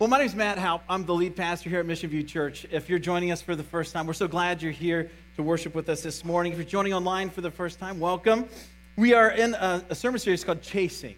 Well, 0.00 0.08
my 0.08 0.16
name 0.16 0.28
is 0.28 0.34
Matt 0.34 0.56
Haupt. 0.56 0.86
I'm 0.88 1.04
the 1.04 1.12
lead 1.12 1.36
pastor 1.36 1.68
here 1.68 1.80
at 1.80 1.84
Mission 1.84 2.08
View 2.08 2.22
Church. 2.22 2.64
If 2.70 2.88
you're 2.88 2.98
joining 2.98 3.32
us 3.32 3.42
for 3.42 3.54
the 3.54 3.62
first 3.62 3.92
time, 3.92 4.06
we're 4.06 4.14
so 4.14 4.26
glad 4.26 4.62
you're 4.62 4.72
here 4.72 5.10
to 5.36 5.42
worship 5.42 5.74
with 5.74 5.90
us 5.90 6.02
this 6.02 6.24
morning. 6.24 6.52
If 6.52 6.58
you're 6.58 6.64
joining 6.64 6.94
online 6.94 7.28
for 7.28 7.42
the 7.42 7.50
first 7.50 7.78
time, 7.78 8.00
welcome. 8.00 8.48
We 8.96 9.12
are 9.12 9.30
in 9.30 9.52
a, 9.52 9.84
a 9.90 9.94
sermon 9.94 10.18
series 10.18 10.42
called 10.42 10.62
Chasing. 10.62 11.16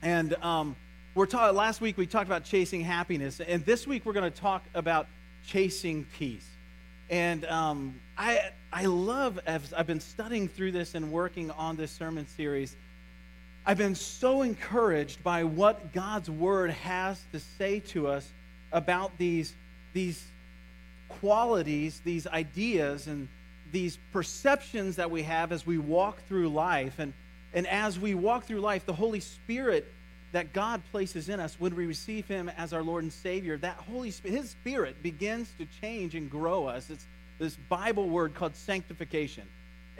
And 0.00 0.32
um, 0.42 0.76
we're 1.14 1.26
ta- 1.26 1.50
last 1.50 1.82
week 1.82 1.98
we 1.98 2.06
talked 2.06 2.24
about 2.24 2.42
chasing 2.42 2.80
happiness, 2.80 3.38
and 3.38 3.66
this 3.66 3.86
week 3.86 4.06
we're 4.06 4.14
going 4.14 4.32
to 4.32 4.40
talk 4.40 4.64
about 4.72 5.06
chasing 5.46 6.06
peace. 6.16 6.48
And 7.10 7.44
um, 7.44 8.00
I, 8.16 8.52
I 8.72 8.86
love, 8.86 9.38
as 9.44 9.74
I've 9.74 9.86
been 9.86 10.00
studying 10.00 10.48
through 10.48 10.72
this 10.72 10.94
and 10.94 11.12
working 11.12 11.50
on 11.50 11.76
this 11.76 11.90
sermon 11.90 12.26
series, 12.26 12.78
I've 13.66 13.78
been 13.78 13.94
so 13.94 14.42
encouraged 14.42 15.22
by 15.22 15.44
what 15.44 15.92
God's 15.92 16.30
word 16.30 16.70
has 16.70 17.20
to 17.32 17.40
say 17.40 17.80
to 17.88 18.08
us 18.08 18.28
about 18.72 19.16
these, 19.18 19.54
these 19.92 20.24
qualities, 21.08 22.00
these 22.04 22.26
ideas, 22.26 23.06
and 23.06 23.28
these 23.70 23.98
perceptions 24.12 24.96
that 24.96 25.10
we 25.10 25.22
have 25.22 25.52
as 25.52 25.66
we 25.66 25.78
walk 25.78 26.22
through 26.26 26.48
life. 26.48 26.98
And, 26.98 27.12
and 27.52 27.66
as 27.66 27.98
we 27.98 28.14
walk 28.14 28.44
through 28.44 28.60
life, 28.60 28.86
the 28.86 28.92
Holy 28.92 29.20
Spirit 29.20 29.86
that 30.32 30.52
God 30.52 30.80
places 30.90 31.28
in 31.28 31.40
us 31.40 31.56
when 31.58 31.74
we 31.74 31.86
receive 31.86 32.26
Him 32.28 32.48
as 32.56 32.72
our 32.72 32.82
Lord 32.82 33.02
and 33.02 33.12
Savior, 33.12 33.56
that 33.58 33.74
Holy 33.76 34.10
Spirit, 34.10 34.38
His 34.38 34.50
Spirit 34.50 35.02
begins 35.02 35.52
to 35.58 35.66
change 35.80 36.14
and 36.14 36.30
grow 36.30 36.66
us. 36.66 36.88
It's 36.88 37.06
this 37.38 37.56
Bible 37.68 38.08
word 38.08 38.34
called 38.34 38.54
sanctification. 38.54 39.44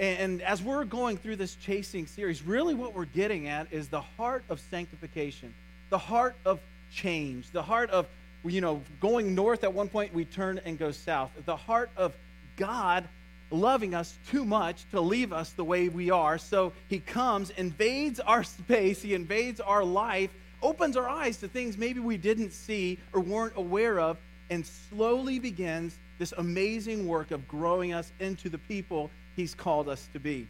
And 0.00 0.40
as 0.40 0.62
we're 0.62 0.86
going 0.86 1.18
through 1.18 1.36
this 1.36 1.56
chasing 1.56 2.06
series, 2.06 2.42
really 2.42 2.72
what 2.72 2.94
we're 2.94 3.04
getting 3.04 3.48
at 3.48 3.70
is 3.70 3.88
the 3.88 4.00
heart 4.00 4.44
of 4.48 4.58
sanctification, 4.58 5.52
the 5.90 5.98
heart 5.98 6.36
of 6.46 6.58
change, 6.90 7.50
the 7.50 7.62
heart 7.62 7.90
of, 7.90 8.06
you 8.42 8.62
know, 8.62 8.80
going 8.98 9.34
north 9.34 9.62
at 9.62 9.74
one 9.74 9.90
point, 9.90 10.14
we 10.14 10.24
turn 10.24 10.58
and 10.64 10.78
go 10.78 10.90
south, 10.90 11.30
the 11.44 11.54
heart 11.54 11.90
of 11.98 12.16
God 12.56 13.06
loving 13.50 13.94
us 13.94 14.18
too 14.30 14.46
much 14.46 14.86
to 14.90 15.02
leave 15.02 15.34
us 15.34 15.50
the 15.50 15.64
way 15.64 15.90
we 15.90 16.10
are. 16.10 16.38
So 16.38 16.72
he 16.88 17.00
comes, 17.00 17.50
invades 17.50 18.20
our 18.20 18.42
space, 18.44 19.02
he 19.02 19.12
invades 19.12 19.60
our 19.60 19.84
life, 19.84 20.30
opens 20.62 20.96
our 20.96 21.10
eyes 21.10 21.36
to 21.38 21.48
things 21.48 21.76
maybe 21.76 22.00
we 22.00 22.16
didn't 22.16 22.54
see 22.54 22.98
or 23.12 23.20
weren't 23.20 23.52
aware 23.56 24.00
of, 24.00 24.16
and 24.48 24.64
slowly 24.64 25.38
begins 25.38 25.98
this 26.18 26.32
amazing 26.38 27.06
work 27.06 27.32
of 27.32 27.46
growing 27.46 27.92
us 27.92 28.12
into 28.18 28.48
the 28.48 28.58
people 28.58 29.10
he's 29.36 29.54
called 29.54 29.88
us 29.88 30.08
to 30.12 30.20
be. 30.20 30.46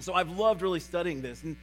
So 0.00 0.14
I've 0.14 0.30
loved 0.30 0.62
really 0.62 0.80
studying 0.80 1.22
this. 1.22 1.42
And 1.42 1.56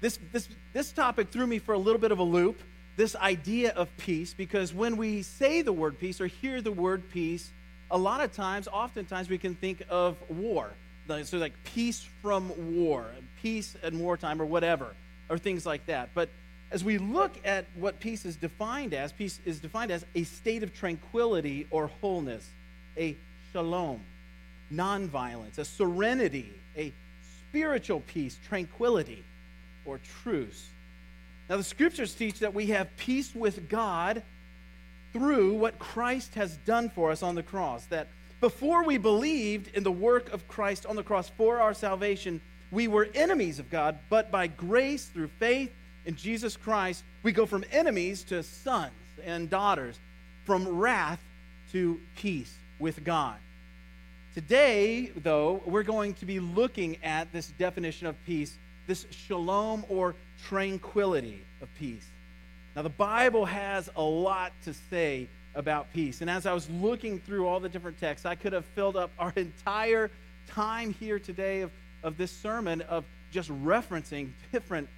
this, 0.00 0.18
this, 0.32 0.48
this 0.72 0.92
topic 0.92 1.30
threw 1.30 1.46
me 1.46 1.58
for 1.58 1.72
a 1.72 1.78
little 1.78 2.00
bit 2.00 2.12
of 2.12 2.18
a 2.18 2.24
loop, 2.24 2.60
this 2.96 3.16
idea 3.16 3.72
of 3.72 3.94
peace, 3.96 4.34
because 4.34 4.72
when 4.72 4.96
we 4.96 5.22
say 5.22 5.62
the 5.62 5.72
word 5.72 5.98
peace 5.98 6.20
or 6.20 6.26
hear 6.26 6.60
the 6.62 6.72
word 6.72 7.10
peace, 7.10 7.50
a 7.90 7.98
lot 7.98 8.20
of 8.20 8.32
times, 8.32 8.68
oftentimes, 8.68 9.28
we 9.28 9.38
can 9.38 9.54
think 9.54 9.82
of 9.88 10.16
war. 10.30 10.70
So, 11.24 11.38
like 11.38 11.54
peace 11.64 12.06
from 12.22 12.76
war, 12.76 13.06
peace 13.42 13.74
in 13.82 13.98
wartime, 13.98 14.40
or 14.40 14.46
whatever, 14.46 14.94
or 15.28 15.38
things 15.38 15.66
like 15.66 15.84
that. 15.86 16.10
But 16.14 16.28
as 16.70 16.84
we 16.84 16.98
look 16.98 17.32
at 17.44 17.64
what 17.74 17.98
peace 17.98 18.24
is 18.24 18.36
defined 18.36 18.94
as, 18.94 19.10
peace 19.10 19.40
is 19.44 19.58
defined 19.58 19.90
as 19.90 20.06
a 20.14 20.22
state 20.22 20.62
of 20.62 20.72
tranquility 20.72 21.66
or 21.72 21.88
wholeness, 22.00 22.48
a 22.96 23.16
shalom 23.52 24.00
nonviolence, 24.72 25.58
a 25.58 25.64
serenity, 25.64 26.52
a 26.76 26.92
spiritual 27.48 28.00
peace, 28.00 28.38
tranquility, 28.48 29.24
or 29.84 29.98
truce. 30.22 30.68
Now, 31.48 31.56
the 31.56 31.64
scriptures 31.64 32.14
teach 32.14 32.38
that 32.40 32.54
we 32.54 32.66
have 32.66 32.96
peace 32.96 33.34
with 33.34 33.68
God 33.68 34.22
through 35.12 35.54
what 35.54 35.78
Christ 35.78 36.34
has 36.36 36.56
done 36.58 36.90
for 36.90 37.10
us 37.10 37.22
on 37.22 37.34
the 37.34 37.42
cross. 37.42 37.84
That 37.86 38.06
before 38.40 38.84
we 38.84 38.98
believed 38.98 39.74
in 39.74 39.82
the 39.82 39.90
work 39.90 40.32
of 40.32 40.46
Christ 40.46 40.86
on 40.86 40.94
the 40.96 41.02
cross 41.02 41.28
for 41.36 41.60
our 41.60 41.74
salvation, 41.74 42.40
we 42.70 42.86
were 42.86 43.08
enemies 43.14 43.58
of 43.58 43.68
God, 43.68 43.98
but 44.08 44.30
by 44.30 44.46
grace 44.46 45.06
through 45.06 45.30
faith 45.40 45.72
in 46.06 46.14
Jesus 46.14 46.56
Christ, 46.56 47.02
we 47.22 47.32
go 47.32 47.46
from 47.46 47.64
enemies 47.72 48.22
to 48.24 48.42
sons 48.42 48.92
and 49.24 49.50
daughters, 49.50 49.98
from 50.44 50.66
wrath 50.68 51.20
to 51.72 52.00
peace 52.16 52.54
with 52.78 53.04
God. 53.04 53.36
Today, 54.32 55.10
though, 55.16 55.60
we're 55.66 55.82
going 55.82 56.14
to 56.14 56.24
be 56.24 56.38
looking 56.38 56.98
at 57.02 57.32
this 57.32 57.48
definition 57.48 58.06
of 58.06 58.14
peace, 58.24 58.56
this 58.86 59.04
shalom 59.10 59.84
or 59.88 60.14
tranquility 60.46 61.42
of 61.60 61.68
peace. 61.74 62.06
Now, 62.76 62.82
the 62.82 62.90
Bible 62.90 63.44
has 63.44 63.90
a 63.96 64.02
lot 64.02 64.52
to 64.64 64.72
say 64.72 65.26
about 65.56 65.92
peace. 65.92 66.20
And 66.20 66.30
as 66.30 66.46
I 66.46 66.52
was 66.52 66.70
looking 66.70 67.18
through 67.18 67.48
all 67.48 67.58
the 67.58 67.68
different 67.68 67.98
texts, 67.98 68.24
I 68.24 68.36
could 68.36 68.52
have 68.52 68.64
filled 68.66 68.96
up 68.96 69.10
our 69.18 69.32
entire 69.36 70.12
time 70.46 70.94
here 70.94 71.18
today 71.18 71.62
of, 71.62 71.72
of 72.04 72.16
this 72.16 72.30
sermon 72.30 72.82
of 72.82 73.04
just 73.32 73.50
referencing 73.64 74.30
different 74.52 74.88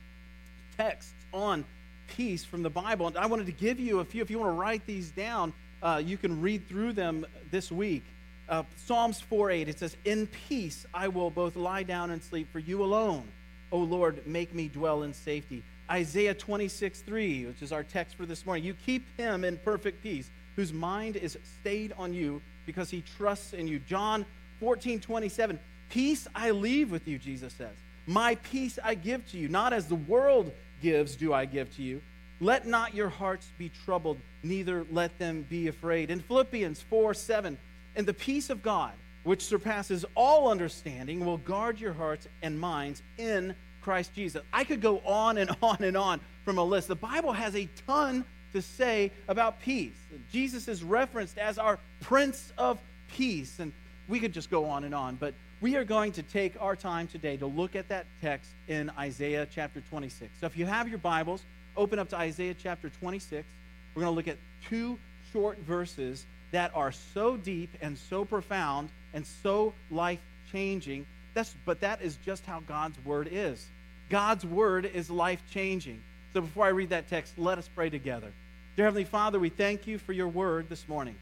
texts 0.76 1.14
on 1.32 1.64
peace 2.06 2.44
from 2.44 2.62
the 2.62 2.70
Bible. 2.70 3.06
And 3.06 3.16
I 3.16 3.24
wanted 3.24 3.46
to 3.46 3.52
give 3.52 3.80
you 3.80 4.00
a 4.00 4.04
few. 4.04 4.20
If 4.20 4.30
you 4.30 4.38
want 4.38 4.50
to 4.50 4.60
write 4.60 4.84
these 4.84 5.10
down, 5.10 5.54
uh, 5.82 6.02
you 6.04 6.18
can 6.18 6.42
read 6.42 6.68
through 6.68 6.92
them 6.92 7.24
this 7.50 7.72
week. 7.72 8.04
Uh, 8.52 8.64
Psalms 8.76 9.18
4 9.18 9.50
8, 9.50 9.68
it 9.70 9.78
says, 9.78 9.96
In 10.04 10.26
peace 10.26 10.84
I 10.92 11.08
will 11.08 11.30
both 11.30 11.56
lie 11.56 11.84
down 11.84 12.10
and 12.10 12.22
sleep, 12.22 12.52
for 12.52 12.58
you 12.58 12.84
alone, 12.84 13.26
O 13.70 13.78
Lord, 13.78 14.26
make 14.26 14.54
me 14.54 14.68
dwell 14.68 15.04
in 15.04 15.14
safety. 15.14 15.62
Isaiah 15.90 16.34
26 16.34 17.00
3, 17.00 17.46
which 17.46 17.62
is 17.62 17.72
our 17.72 17.82
text 17.82 18.14
for 18.14 18.26
this 18.26 18.44
morning, 18.44 18.62
you 18.62 18.74
keep 18.74 19.06
him 19.16 19.42
in 19.44 19.56
perfect 19.56 20.02
peace, 20.02 20.30
whose 20.54 20.70
mind 20.70 21.16
is 21.16 21.38
stayed 21.60 21.94
on 21.96 22.12
you 22.12 22.42
because 22.66 22.90
he 22.90 23.02
trusts 23.16 23.54
in 23.54 23.68
you. 23.68 23.78
John 23.78 24.26
14 24.60 25.00
27, 25.00 25.58
Peace 25.88 26.28
I 26.34 26.50
leave 26.50 26.90
with 26.90 27.08
you, 27.08 27.16
Jesus 27.16 27.54
says. 27.54 27.74
My 28.06 28.34
peace 28.34 28.78
I 28.84 28.96
give 28.96 29.26
to 29.30 29.38
you, 29.38 29.48
not 29.48 29.72
as 29.72 29.86
the 29.86 29.94
world 29.94 30.52
gives, 30.82 31.16
do 31.16 31.32
I 31.32 31.46
give 31.46 31.74
to 31.76 31.82
you. 31.82 32.02
Let 32.38 32.66
not 32.66 32.94
your 32.94 33.08
hearts 33.08 33.50
be 33.56 33.70
troubled, 33.86 34.18
neither 34.42 34.84
let 34.90 35.18
them 35.18 35.46
be 35.48 35.68
afraid. 35.68 36.10
In 36.10 36.20
Philippians 36.20 36.82
4 36.82 37.14
7, 37.14 37.56
and 37.96 38.06
the 38.06 38.14
peace 38.14 38.50
of 38.50 38.62
God, 38.62 38.92
which 39.24 39.44
surpasses 39.44 40.04
all 40.14 40.50
understanding, 40.50 41.24
will 41.24 41.38
guard 41.38 41.80
your 41.80 41.92
hearts 41.92 42.26
and 42.42 42.58
minds 42.58 43.02
in 43.18 43.54
Christ 43.82 44.14
Jesus. 44.14 44.42
I 44.52 44.64
could 44.64 44.80
go 44.80 45.00
on 45.00 45.38
and 45.38 45.50
on 45.62 45.82
and 45.82 45.96
on 45.96 46.20
from 46.44 46.58
a 46.58 46.64
list. 46.64 46.88
The 46.88 46.94
Bible 46.94 47.32
has 47.32 47.54
a 47.54 47.68
ton 47.86 48.24
to 48.52 48.62
say 48.62 49.10
about 49.28 49.60
peace. 49.60 49.96
Jesus 50.30 50.68
is 50.68 50.82
referenced 50.82 51.38
as 51.38 51.58
our 51.58 51.78
Prince 52.00 52.52
of 52.58 52.78
Peace. 53.08 53.58
And 53.58 53.72
we 54.08 54.20
could 54.20 54.32
just 54.32 54.50
go 54.50 54.66
on 54.66 54.84
and 54.84 54.94
on, 54.94 55.16
but 55.16 55.34
we 55.60 55.76
are 55.76 55.84
going 55.84 56.12
to 56.12 56.22
take 56.22 56.60
our 56.60 56.74
time 56.74 57.06
today 57.06 57.36
to 57.36 57.46
look 57.46 57.76
at 57.76 57.88
that 57.88 58.06
text 58.20 58.50
in 58.68 58.90
Isaiah 58.98 59.46
chapter 59.50 59.80
26. 59.80 60.32
So 60.40 60.46
if 60.46 60.56
you 60.56 60.66
have 60.66 60.88
your 60.88 60.98
Bibles, 60.98 61.44
open 61.76 61.98
up 61.98 62.08
to 62.10 62.16
Isaiah 62.16 62.54
chapter 62.54 62.90
26. 62.90 63.46
We're 63.94 64.02
going 64.02 64.12
to 64.12 64.16
look 64.16 64.28
at 64.28 64.38
two 64.68 64.98
short 65.32 65.58
verses 65.60 66.26
that 66.52 66.70
are 66.74 66.92
so 66.92 67.36
deep 67.36 67.70
and 67.80 67.98
so 67.98 68.24
profound 68.24 68.90
and 69.12 69.26
so 69.42 69.74
life 69.90 70.20
changing. 70.52 71.06
That's, 71.34 71.54
but 71.64 71.80
that 71.80 72.02
is 72.02 72.16
just 72.24 72.46
how 72.46 72.60
God's 72.60 73.02
word 73.04 73.28
is. 73.30 73.66
God's 74.10 74.44
word 74.44 74.84
is 74.84 75.10
life 75.10 75.42
changing. 75.50 76.00
So 76.34 76.42
before 76.42 76.66
I 76.66 76.70
read 76.70 76.90
that 76.90 77.08
text, 77.08 77.38
let 77.38 77.58
us 77.58 77.68
pray 77.74 77.90
together. 77.90 78.30
Dear 78.76 78.86
Heavenly 78.86 79.04
Father, 79.04 79.38
we 79.38 79.48
thank 79.48 79.86
you 79.86 79.98
for 79.98 80.12
your 80.12 80.28
word 80.28 80.68
this 80.68 80.86
morning. 80.88 81.16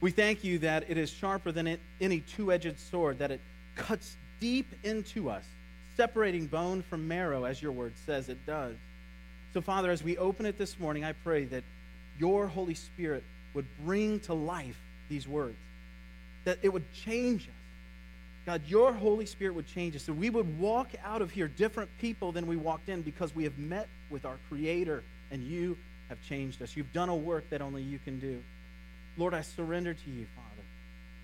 We 0.00 0.10
thank 0.10 0.42
you 0.42 0.58
that 0.60 0.84
it 0.88 0.98
is 0.98 1.10
sharper 1.10 1.52
than 1.52 1.78
any 2.00 2.20
two 2.20 2.52
edged 2.52 2.78
sword, 2.78 3.18
that 3.20 3.30
it 3.30 3.40
cuts 3.76 4.16
deep 4.40 4.66
into 4.82 5.30
us, 5.30 5.44
separating 5.96 6.46
bone 6.46 6.82
from 6.82 7.06
marrow, 7.06 7.44
as 7.44 7.62
your 7.62 7.70
word 7.70 7.92
says 8.04 8.28
it 8.28 8.44
does. 8.44 8.74
So, 9.54 9.60
Father, 9.60 9.90
as 9.92 10.02
we 10.02 10.18
open 10.18 10.46
it 10.46 10.58
this 10.58 10.78
morning, 10.80 11.04
I 11.04 11.12
pray 11.12 11.44
that 11.44 11.62
your 12.18 12.48
Holy 12.48 12.74
Spirit 12.74 13.22
would 13.54 13.66
bring 13.84 14.20
to 14.20 14.34
life 14.34 14.78
these 15.08 15.28
words, 15.28 15.56
that 16.44 16.58
it 16.62 16.72
would 16.72 16.90
change 16.92 17.42
us. 17.42 17.54
God, 18.44 18.62
your 18.66 18.92
Holy 18.92 19.26
Spirit 19.26 19.54
would 19.54 19.68
change 19.68 19.94
us. 19.94 20.02
So 20.02 20.12
we 20.12 20.28
would 20.28 20.58
walk 20.58 20.88
out 21.04 21.22
of 21.22 21.30
here 21.30 21.46
different 21.46 21.90
people 22.00 22.32
than 22.32 22.46
we 22.46 22.56
walked 22.56 22.88
in 22.88 23.02
because 23.02 23.34
we 23.34 23.44
have 23.44 23.56
met 23.56 23.88
with 24.10 24.24
our 24.24 24.36
Creator 24.48 25.04
and 25.30 25.44
you 25.44 25.76
have 26.08 26.18
changed 26.28 26.60
us. 26.60 26.76
You've 26.76 26.92
done 26.92 27.08
a 27.08 27.14
work 27.14 27.48
that 27.50 27.62
only 27.62 27.82
you 27.82 28.00
can 28.00 28.18
do. 28.18 28.42
Lord, 29.16 29.32
I 29.32 29.42
surrender 29.42 29.94
to 29.94 30.10
you, 30.10 30.26
Father. 30.34 30.62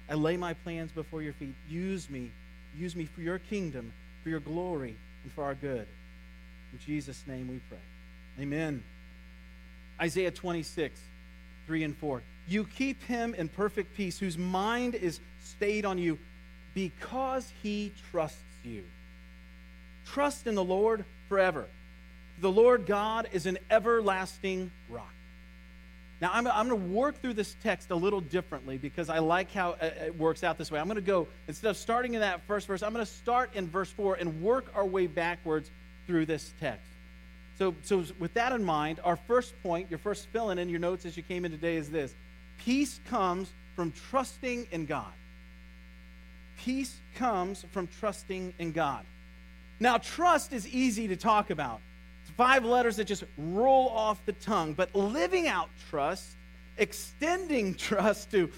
I 0.09 0.15
lay 0.15 0.37
my 0.37 0.55
plans 0.55 0.93
before 0.93 1.23
your 1.23 1.33
feet. 1.33 1.55
Use 1.69 2.09
me. 2.09 2.31
Use 2.77 2.95
me 2.95 3.07
for 3.07 3.21
your 3.21 3.39
kingdom, 3.39 3.93
for 4.23 4.29
your 4.29 4.41
glory, 4.41 4.97
and 5.25 5.33
for 5.33 5.43
our 5.45 5.55
good. 5.55 5.87
In 6.73 6.79
Jesus' 6.87 7.25
name 7.27 7.49
we 7.49 7.61
pray. 7.69 7.79
Amen. 8.41 8.83
Isaiah 10.01 10.31
26. 10.31 11.01
3 11.69 11.85
and 11.85 11.97
4. 11.99 12.23
You 12.49 12.65
keep 12.65 13.01
him 13.05 13.35
in 13.35 13.49
perfect 13.49 13.95
peace, 13.95 14.19
whose 14.19 14.37
mind 14.37 14.97
is 14.97 15.21
stayed 15.45 15.85
on 15.85 15.99
you 15.99 16.19
because 16.75 17.53
he 17.63 17.93
trusts 18.11 18.43
you. 18.65 18.83
Trust 20.07 20.47
in 20.47 20.55
the 20.55 20.65
Lord 20.65 21.05
forever. 21.29 21.67
The 22.41 22.51
Lord 22.51 22.87
God 22.87 23.29
is 23.33 23.47
an 23.47 23.59
everlasting 23.71 24.71
rock. 24.89 25.13
Now, 26.21 26.31
I'm, 26.33 26.47
I'm 26.47 26.69
going 26.69 26.81
to 26.81 26.89
work 26.89 27.21
through 27.21 27.35
this 27.35 27.55
text 27.63 27.91
a 27.91 27.95
little 27.95 28.21
differently 28.21 28.79
because 28.79 29.09
I 29.09 29.19
like 29.19 29.53
how 29.53 29.77
it 29.81 30.17
works 30.17 30.43
out 30.43 30.59
this 30.59 30.71
way. 30.71 30.81
I'm 30.81 30.87
going 30.87 30.97
to 30.97 31.03
go, 31.03 31.29
instead 31.47 31.69
of 31.69 31.77
starting 31.77 32.15
in 32.15 32.21
that 32.21 32.43
first 32.47 32.67
verse, 32.67 32.83
I'm 32.83 32.93
going 32.93 33.05
to 33.05 33.11
start 33.11 33.55
in 33.55 33.69
verse 33.69 33.91
4 33.91 34.15
and 34.15 34.43
work 34.43 34.73
our 34.75 34.87
way 34.87 35.07
backwards 35.07 35.71
through 36.07 36.27
this 36.27 36.53
text. 36.61 36.91
So, 37.59 37.75
so 37.83 38.05
with 38.21 38.35
that 38.35 38.53
in 38.53 38.63
mind, 38.63 39.01
our 39.03 39.17
first 39.17 39.61
point, 39.65 39.91
your 39.91 39.99
first 39.99 40.29
fill 40.29 40.51
in 40.51 40.59
in 40.59 40.69
your 40.69 40.79
notes 40.79 41.05
as 41.05 41.17
you 41.17 41.25
came 41.25 41.45
in 41.45 41.51
today 41.51 41.77
is 41.77 41.91
this 41.91 42.15
Peace 42.59 43.01
comes 43.09 43.53
from 43.75 43.93
trusting 44.11 44.69
in 44.71 44.87
God. 44.87 45.13
Peace 46.59 47.01
comes 47.17 47.65
from 47.73 47.89
trusting 47.99 48.55
in 48.59 48.73
God. 48.73 49.05
Now, 49.81 49.99
trust 49.99 50.53
is 50.53 50.67
easy 50.69 51.09
to 51.09 51.17
talk 51.17 51.51
about 51.51 51.81
It's 52.23 52.31
five 52.33 52.65
letters 52.65 52.97
that 52.97 53.05
just 53.05 53.25
roll 53.37 53.89
off 53.89 54.25
the 54.25 54.33
tongue. 54.33 54.75
But 54.75 54.95
living 54.95 55.49
out 55.49 55.69
trust, 55.91 56.37
extending 56.77 57.75
trust 57.89 58.31
to 58.33 58.51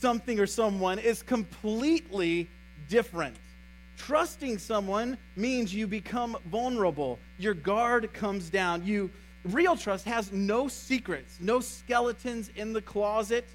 something 0.00 0.40
or 0.40 0.46
someone 0.46 0.98
is 0.98 1.22
completely 1.22 2.48
different. 2.88 3.36
Trusting 3.96 4.58
someone 4.58 5.16
means 5.36 5.74
you 5.74 5.86
become 5.86 6.36
vulnerable. 6.46 7.18
Your 7.38 7.54
guard 7.54 8.12
comes 8.12 8.50
down. 8.50 8.84
You 8.84 9.10
real 9.44 9.76
trust 9.76 10.04
has 10.06 10.32
no 10.32 10.68
secrets, 10.68 11.38
no 11.40 11.60
skeletons 11.60 12.50
in 12.56 12.72
the 12.72 12.82
closet, 12.82 13.46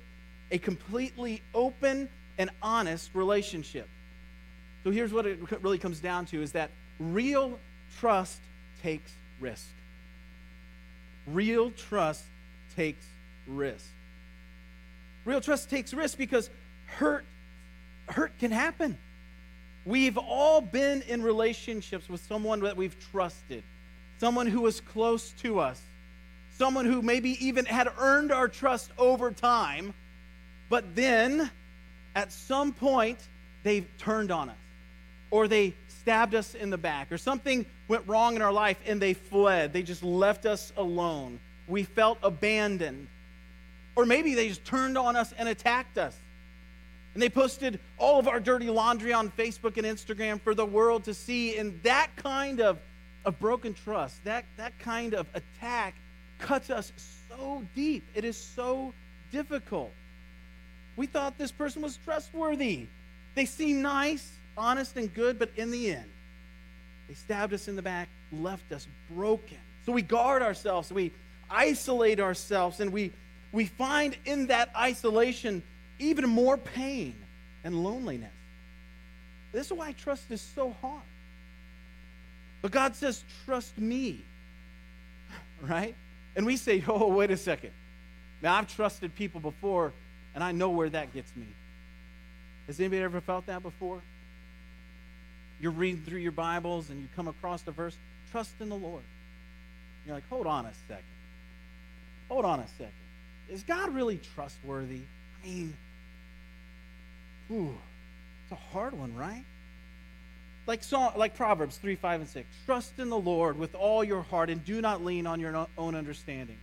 a 0.52 0.58
completely 0.58 1.42
open 1.54 2.10
and 2.38 2.50
honest 2.62 3.12
relationship. 3.14 3.88
So 4.84 4.92
here's 4.92 5.14
what 5.14 5.26
it 5.26 5.40
really 5.62 5.78
comes 5.78 6.00
down 6.00 6.26
to 6.28 6.42
is 6.42 6.54
that 6.54 6.72
real 7.00 7.60
trust 8.00 8.40
takes 8.82 9.12
risk. 9.40 9.68
Real 11.28 11.72
trust 11.72 12.24
takes 12.76 13.06
risk. 13.48 13.86
Real 15.24 15.40
trust 15.40 15.70
takes 15.70 15.94
risk 15.94 16.18
because 16.18 16.50
hurt 16.88 17.26
hurt 18.08 18.38
can 18.40 18.52
happen. 18.52 18.98
We've 19.86 20.18
all 20.18 20.62
been 20.62 21.02
in 21.04 21.24
relationships 21.24 22.08
with 22.08 22.22
someone 22.28 22.60
that 22.62 22.78
we've 22.78 22.96
trusted, 23.12 23.64
someone 24.20 24.48
who 24.48 24.62
was 24.62 24.80
close 24.82 25.32
to 25.42 25.60
us, 25.60 25.82
someone 26.58 26.86
who 26.86 27.02
maybe 27.02 27.44
even 27.46 27.66
had 27.66 27.90
earned 28.00 28.32
our 28.32 28.48
trust 28.48 28.92
over 28.98 29.32
time, 29.32 29.94
but 30.70 30.96
then 30.96 31.50
at 32.16 32.32
some 32.32 32.74
point 32.74 33.18
they've 33.64 33.88
turned 33.98 34.32
on 34.32 34.50
us 34.50 34.58
or 35.32 35.48
they 35.48 35.74
stabbed 35.88 36.36
us 36.36 36.54
in 36.54 36.70
the 36.70 36.78
back, 36.78 37.12
or 37.12 37.18
something 37.18 37.66
went 37.88 38.08
wrong 38.08 38.36
in 38.36 38.42
our 38.42 38.52
life 38.52 38.78
and 38.86 39.02
they 39.02 39.14
fled. 39.14 39.72
They 39.72 39.82
just 39.82 40.04
left 40.04 40.46
us 40.46 40.74
alone. 40.76 41.40
We 41.68 41.84
felt 41.84 42.18
abandoned. 42.22 43.08
Or 43.96 44.06
maybe 44.06 44.36
they 44.36 44.50
just 44.50 44.66
turned 44.66 44.98
on 44.98 45.16
us 45.16 45.34
and 45.38 45.48
attacked 45.48 45.98
us. 45.98 46.16
And 47.14 47.22
they 47.22 47.30
posted 47.30 47.80
all 47.98 48.20
of 48.20 48.28
our 48.28 48.40
dirty 48.40 48.70
laundry 48.70 49.12
on 49.12 49.32
Facebook 49.32 49.78
and 49.78 49.86
Instagram 49.86 50.40
for 50.40 50.56
the 50.56 50.66
world 50.66 51.04
to 51.06 51.14
see. 51.14 51.58
And 51.58 51.82
that 51.84 52.10
kind 52.16 52.62
of, 52.62 52.80
of 53.26 53.40
broken 53.40 53.74
trust, 53.74 54.24
that, 54.24 54.46
that 54.58 54.78
kind 54.80 55.14
of 55.14 55.28
attack 55.34 55.96
cuts 56.40 56.70
us 56.70 56.92
so 57.30 57.64
deep. 57.76 58.04
It 58.16 58.24
is 58.24 58.38
so 58.38 58.94
difficult. 59.32 59.92
We 60.96 61.06
thought 61.06 61.38
this 61.38 61.52
person 61.52 61.82
was 61.82 61.98
trustworthy. 62.04 62.88
They 63.36 63.46
seem 63.46 63.82
nice 63.82 64.32
honest 64.58 64.98
and 64.98 65.14
good, 65.14 65.40
but 65.40 65.50
in 65.56 65.72
the 65.72 65.92
end, 65.92 66.10
they 67.08 67.14
stabbed 67.14 67.54
us 67.54 67.68
in 67.68 67.76
the 67.76 67.82
back, 67.82 68.10
left 68.32 68.72
us 68.72 68.88
broken. 69.10 69.58
So 69.86 69.92
we 69.92 70.02
guard 70.02 70.42
ourselves, 70.42 70.92
we 70.92 71.12
isolate 71.50 72.20
ourselves, 72.20 72.80
and 72.80 72.92
we, 72.92 73.12
we 73.52 73.66
find 73.66 74.16
in 74.26 74.48
that 74.48 74.70
isolation 74.76 75.64
even 76.02 76.30
more 76.30 76.58
pain 76.58 77.16
and 77.64 77.84
loneliness. 77.84 78.32
This 79.52 79.68
is 79.68 79.74
why 79.74 79.92
trust 79.94 80.32
is 80.32 80.42
so 80.42 80.76
hard. 80.82 81.02
But 82.62 82.72
God 82.72 82.96
says, 82.96 83.24
trust 83.46 83.78
me. 83.78 84.22
Right? 85.62 85.94
And 86.36 86.48
we 86.48 86.58
say, 86.58 86.84
oh, 86.88 87.08
wait 87.10 87.30
a 87.30 87.38
second. 87.38 87.70
Now, 88.42 88.56
I've 88.56 88.76
trusted 88.76 89.14
people 89.14 89.40
before, 89.40 89.94
and 90.34 90.44
I 90.44 90.54
know 90.54 90.72
where 90.72 90.90
that 90.90 91.14
gets 91.14 91.36
me. 91.36 91.46
Has 92.66 92.80
anybody 92.80 93.04
ever 93.04 93.22
felt 93.22 93.46
that 93.46 93.62
before? 93.62 94.02
you're 95.62 95.72
reading 95.72 96.02
through 96.02 96.20
your 96.20 96.32
Bibles 96.32 96.90
and 96.90 97.00
you 97.00 97.08
come 97.16 97.28
across 97.28 97.62
the 97.62 97.72
verse, 97.72 97.96
trust 98.32 98.52
in 98.60 98.70
the 98.70 98.76
Lord. 98.76 99.04
You're 100.06 100.16
like, 100.16 100.28
hold 100.28 100.48
on 100.48 100.66
a 100.66 100.74
second. 100.88 101.04
Hold 102.30 102.46
on 102.46 102.60
a 102.60 102.68
second. 102.80 102.92
Is 103.48 103.62
God 103.64 103.94
really 103.94 104.20
trustworthy? 104.34 105.02
I 105.42 105.48
mean, 105.48 105.78
ooh, 107.52 107.76
it's 108.44 108.52
a 108.52 108.74
hard 108.74 108.98
one, 108.98 109.16
right? 109.16 109.44
Like, 110.68 110.82
like 111.16 111.36
Proverbs 111.36 111.78
3, 111.78 111.96
5, 111.96 112.22
and 112.22 112.30
6. 112.30 112.48
Trust 112.66 113.00
in 113.00 113.10
the 113.10 113.18
Lord 113.18 113.58
with 113.58 113.76
all 113.76 114.04
your 114.04 114.22
heart 114.22 114.50
and 114.50 114.64
do 114.64 114.82
not 114.82 115.04
lean 115.04 115.28
on 115.28 115.40
your 115.40 115.68
own 115.78 115.96
understanding. 115.96 116.58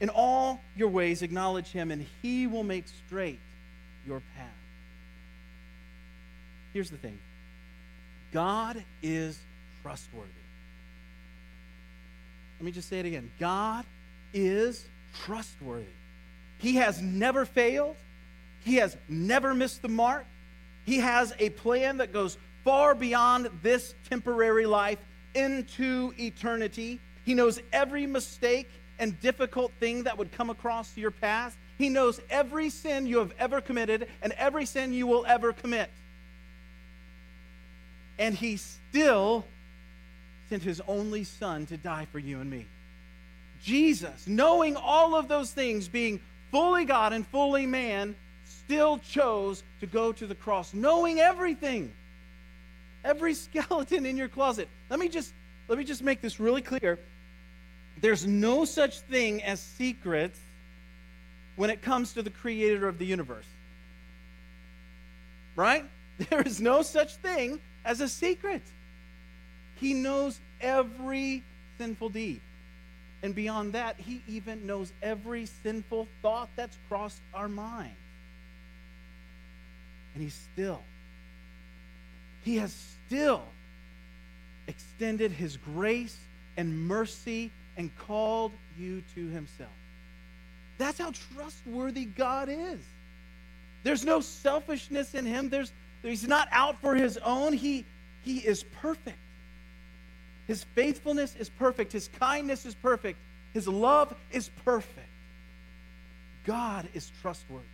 In 0.00 0.08
all 0.10 0.60
your 0.76 0.88
ways, 0.88 1.22
acknowledge 1.22 1.68
him, 1.68 1.90
and 1.90 2.06
he 2.22 2.46
will 2.46 2.64
make 2.64 2.84
straight 3.06 3.40
your 4.06 4.20
path. 4.36 4.48
Here's 6.72 6.90
the 6.90 6.96
thing 6.96 7.18
God 8.32 8.82
is 9.02 9.38
trustworthy. 9.82 10.30
Let 12.58 12.66
me 12.66 12.72
just 12.72 12.88
say 12.88 13.00
it 13.00 13.06
again 13.06 13.30
God 13.38 13.84
is 14.32 14.84
trustworthy. 15.24 15.86
He 16.58 16.76
has 16.76 17.00
never 17.00 17.44
failed, 17.44 17.96
He 18.64 18.76
has 18.76 18.96
never 19.08 19.54
missed 19.54 19.82
the 19.82 19.88
mark. 19.88 20.26
He 20.84 20.98
has 20.98 21.32
a 21.38 21.50
plan 21.50 21.98
that 21.98 22.12
goes 22.12 22.38
far 22.64 22.94
beyond 22.94 23.50
this 23.62 23.94
temporary 24.08 24.66
life 24.66 24.98
into 25.34 26.12
eternity. 26.18 27.00
He 27.24 27.34
knows 27.34 27.60
every 27.72 28.06
mistake 28.06 28.70
and 28.98 29.20
difficult 29.20 29.72
thing 29.80 30.04
that 30.04 30.16
would 30.18 30.32
come 30.32 30.50
across 30.50 30.96
your 30.96 31.10
path. 31.10 31.56
He 31.78 31.88
knows 31.88 32.20
every 32.30 32.70
sin 32.70 33.06
you 33.06 33.18
have 33.18 33.32
ever 33.38 33.60
committed 33.60 34.08
and 34.22 34.32
every 34.34 34.66
sin 34.66 34.92
you 34.92 35.06
will 35.06 35.26
ever 35.26 35.52
commit 35.52 35.90
and 38.18 38.34
he 38.34 38.56
still 38.56 39.44
sent 40.48 40.62
his 40.62 40.80
only 40.86 41.24
son 41.24 41.66
to 41.66 41.76
die 41.76 42.06
for 42.12 42.18
you 42.18 42.40
and 42.40 42.50
me. 42.50 42.66
Jesus, 43.62 44.26
knowing 44.26 44.76
all 44.76 45.14
of 45.14 45.28
those 45.28 45.50
things, 45.50 45.88
being 45.88 46.20
fully 46.50 46.84
God 46.84 47.12
and 47.12 47.26
fully 47.26 47.66
man, 47.66 48.14
still 48.64 48.98
chose 48.98 49.62
to 49.80 49.86
go 49.86 50.12
to 50.12 50.26
the 50.26 50.34
cross, 50.34 50.74
knowing 50.74 51.20
everything. 51.20 51.92
Every 53.04 53.34
skeleton 53.44 54.06
in 54.06 54.16
your 54.16 54.28
closet. 54.28 54.68
Let 54.90 54.98
me 54.98 55.08
just 55.08 55.32
let 55.68 55.78
me 55.78 55.84
just 55.84 56.02
make 56.02 56.20
this 56.20 56.38
really 56.38 56.62
clear. 56.62 56.98
There's 58.00 58.26
no 58.26 58.64
such 58.64 59.00
thing 59.00 59.42
as 59.42 59.60
secrets 59.60 60.38
when 61.56 61.70
it 61.70 61.80
comes 61.80 62.14
to 62.14 62.22
the 62.22 62.30
creator 62.30 62.86
of 62.86 62.98
the 62.98 63.06
universe. 63.06 63.46
Right? 65.56 65.84
There 66.30 66.42
is 66.42 66.60
no 66.60 66.82
such 66.82 67.16
thing 67.16 67.58
as 67.84 68.00
a 68.00 68.08
secret. 68.08 68.62
He 69.80 69.94
knows 69.94 70.38
every 70.60 71.42
sinful 71.76 72.10
deed. 72.10 72.40
And 73.24 73.34
beyond 73.34 73.72
that, 73.72 73.98
he 73.98 74.22
even 74.28 74.64
knows 74.64 74.92
every 75.02 75.46
sinful 75.46 76.06
thought 76.22 76.50
that's 76.54 76.78
crossed 76.88 77.20
our 77.34 77.48
mind. 77.48 77.96
And 80.14 80.22
he 80.22 80.30
still, 80.30 80.80
he 82.44 82.56
has 82.56 82.72
still 83.06 83.42
extended 84.68 85.32
his 85.32 85.56
grace 85.56 86.16
and 86.56 86.86
mercy 86.86 87.50
and 87.76 87.90
called 87.98 88.52
you 88.78 89.02
to 89.14 89.28
himself. 89.28 89.70
That's 90.78 90.98
how 90.98 91.12
trustworthy 91.34 92.04
God 92.04 92.48
is. 92.48 92.80
There's 93.82 94.04
no 94.04 94.20
selfishness 94.20 95.14
in 95.14 95.26
him. 95.26 95.48
There's, 95.48 95.72
He's 96.10 96.28
not 96.28 96.48
out 96.52 96.80
for 96.80 96.94
his 96.94 97.16
own. 97.18 97.52
He, 97.54 97.84
he 98.22 98.38
is 98.38 98.62
perfect. 98.62 99.16
His 100.46 100.64
faithfulness 100.74 101.34
is 101.38 101.48
perfect. 101.48 101.92
His 101.92 102.08
kindness 102.20 102.66
is 102.66 102.74
perfect. 102.74 103.18
His 103.54 103.66
love 103.66 104.14
is 104.30 104.50
perfect. 104.64 105.08
God 106.44 106.86
is 106.92 107.10
trustworthy. 107.22 107.64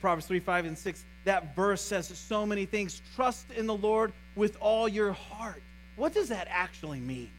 Proverbs 0.00 0.26
3, 0.26 0.40
5, 0.40 0.64
and 0.66 0.78
6, 0.78 1.04
that 1.24 1.54
verse 1.56 1.80
says 1.80 2.08
so 2.08 2.44
many 2.44 2.66
things. 2.66 3.02
Trust 3.14 3.50
in 3.52 3.66
the 3.66 3.74
Lord 3.74 4.12
with 4.36 4.56
all 4.60 4.88
your 4.88 5.12
heart. 5.12 5.62
What 5.96 6.12
does 6.12 6.28
that 6.28 6.48
actually 6.50 7.00
mean? 7.00 7.30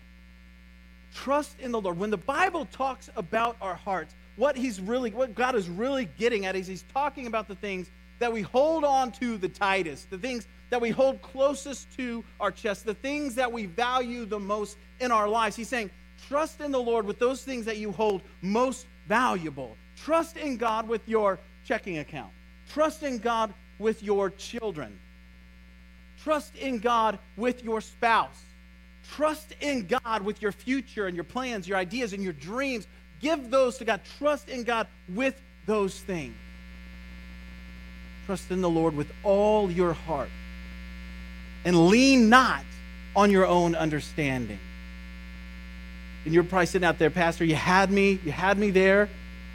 Trust 1.13 1.59
in 1.59 1.71
the 1.71 1.79
Lord. 1.79 1.97
When 1.97 2.09
the 2.09 2.17
Bible 2.17 2.65
talks 2.65 3.09
about 3.15 3.57
our 3.61 3.75
hearts, 3.75 4.15
what 4.35 4.55
he's 4.57 4.81
really, 4.81 5.11
what 5.11 5.33
God 5.33 5.55
is 5.55 5.69
really 5.69 6.09
getting 6.17 6.45
at 6.45 6.55
is 6.55 6.67
he's 6.67 6.83
talking 6.93 7.27
about 7.27 7.47
the 7.47 7.55
things 7.55 7.89
that 8.19 8.31
we 8.31 8.41
hold 8.41 8.83
on 8.83 9.11
to 9.13 9.37
the 9.37 9.49
tightest, 9.49 10.09
the 10.09 10.17
things 10.17 10.47
that 10.69 10.81
we 10.81 10.89
hold 10.89 11.21
closest 11.21 11.95
to 11.97 12.23
our 12.39 12.51
chest, 12.51 12.85
the 12.85 12.93
things 12.93 13.35
that 13.35 13.51
we 13.51 13.65
value 13.65 14.25
the 14.25 14.39
most 14.39 14.77
in 14.99 15.11
our 15.11 15.27
lives. 15.27 15.55
He's 15.55 15.69
saying, 15.69 15.89
Trust 16.27 16.61
in 16.61 16.71
the 16.71 16.81
Lord 16.81 17.05
with 17.05 17.19
those 17.19 17.43
things 17.43 17.65
that 17.65 17.77
you 17.77 17.91
hold 17.91 18.21
most 18.41 18.87
valuable. 19.07 19.77
Trust 19.95 20.37
in 20.37 20.57
God 20.57 20.87
with 20.87 21.07
your 21.07 21.39
checking 21.65 21.99
account. 21.99 22.31
Trust 22.71 23.03
in 23.03 23.19
God 23.19 23.53
with 23.79 24.03
your 24.03 24.29
children. 24.31 24.99
Trust 26.23 26.55
in 26.55 26.79
God 26.79 27.19
with 27.37 27.63
your 27.63 27.81
spouse. 27.81 28.41
Trust 29.11 29.53
in 29.61 29.85
God 29.85 30.23
with 30.23 30.41
your 30.41 30.51
future 30.51 31.07
and 31.07 31.15
your 31.15 31.23
plans, 31.23 31.67
your 31.67 31.77
ideas, 31.77 32.13
and 32.13 32.23
your 32.23 32.33
dreams. 32.33 32.87
Give 33.21 33.49
those 33.49 33.77
to 33.77 33.85
God. 33.85 34.01
Trust 34.17 34.49
in 34.49 34.63
God 34.63 34.87
with 35.09 35.39
those 35.65 35.99
things. 35.99 36.35
Trust 38.25 38.49
in 38.49 38.61
the 38.61 38.69
Lord 38.69 38.95
with 38.95 39.11
all 39.23 39.69
your 39.69 39.93
heart. 39.93 40.29
And 41.63 41.87
lean 41.89 42.29
not 42.29 42.63
on 43.15 43.29
your 43.29 43.45
own 43.45 43.75
understanding. 43.75 44.59
And 46.25 46.33
you're 46.33 46.43
probably 46.43 46.65
sitting 46.65 46.85
out 46.85 46.97
there, 46.97 47.11
Pastor, 47.11 47.45
you 47.45 47.55
had 47.55 47.91
me, 47.91 48.19
you 48.25 48.31
had 48.31 48.57
me 48.57 48.71
there 48.71 49.09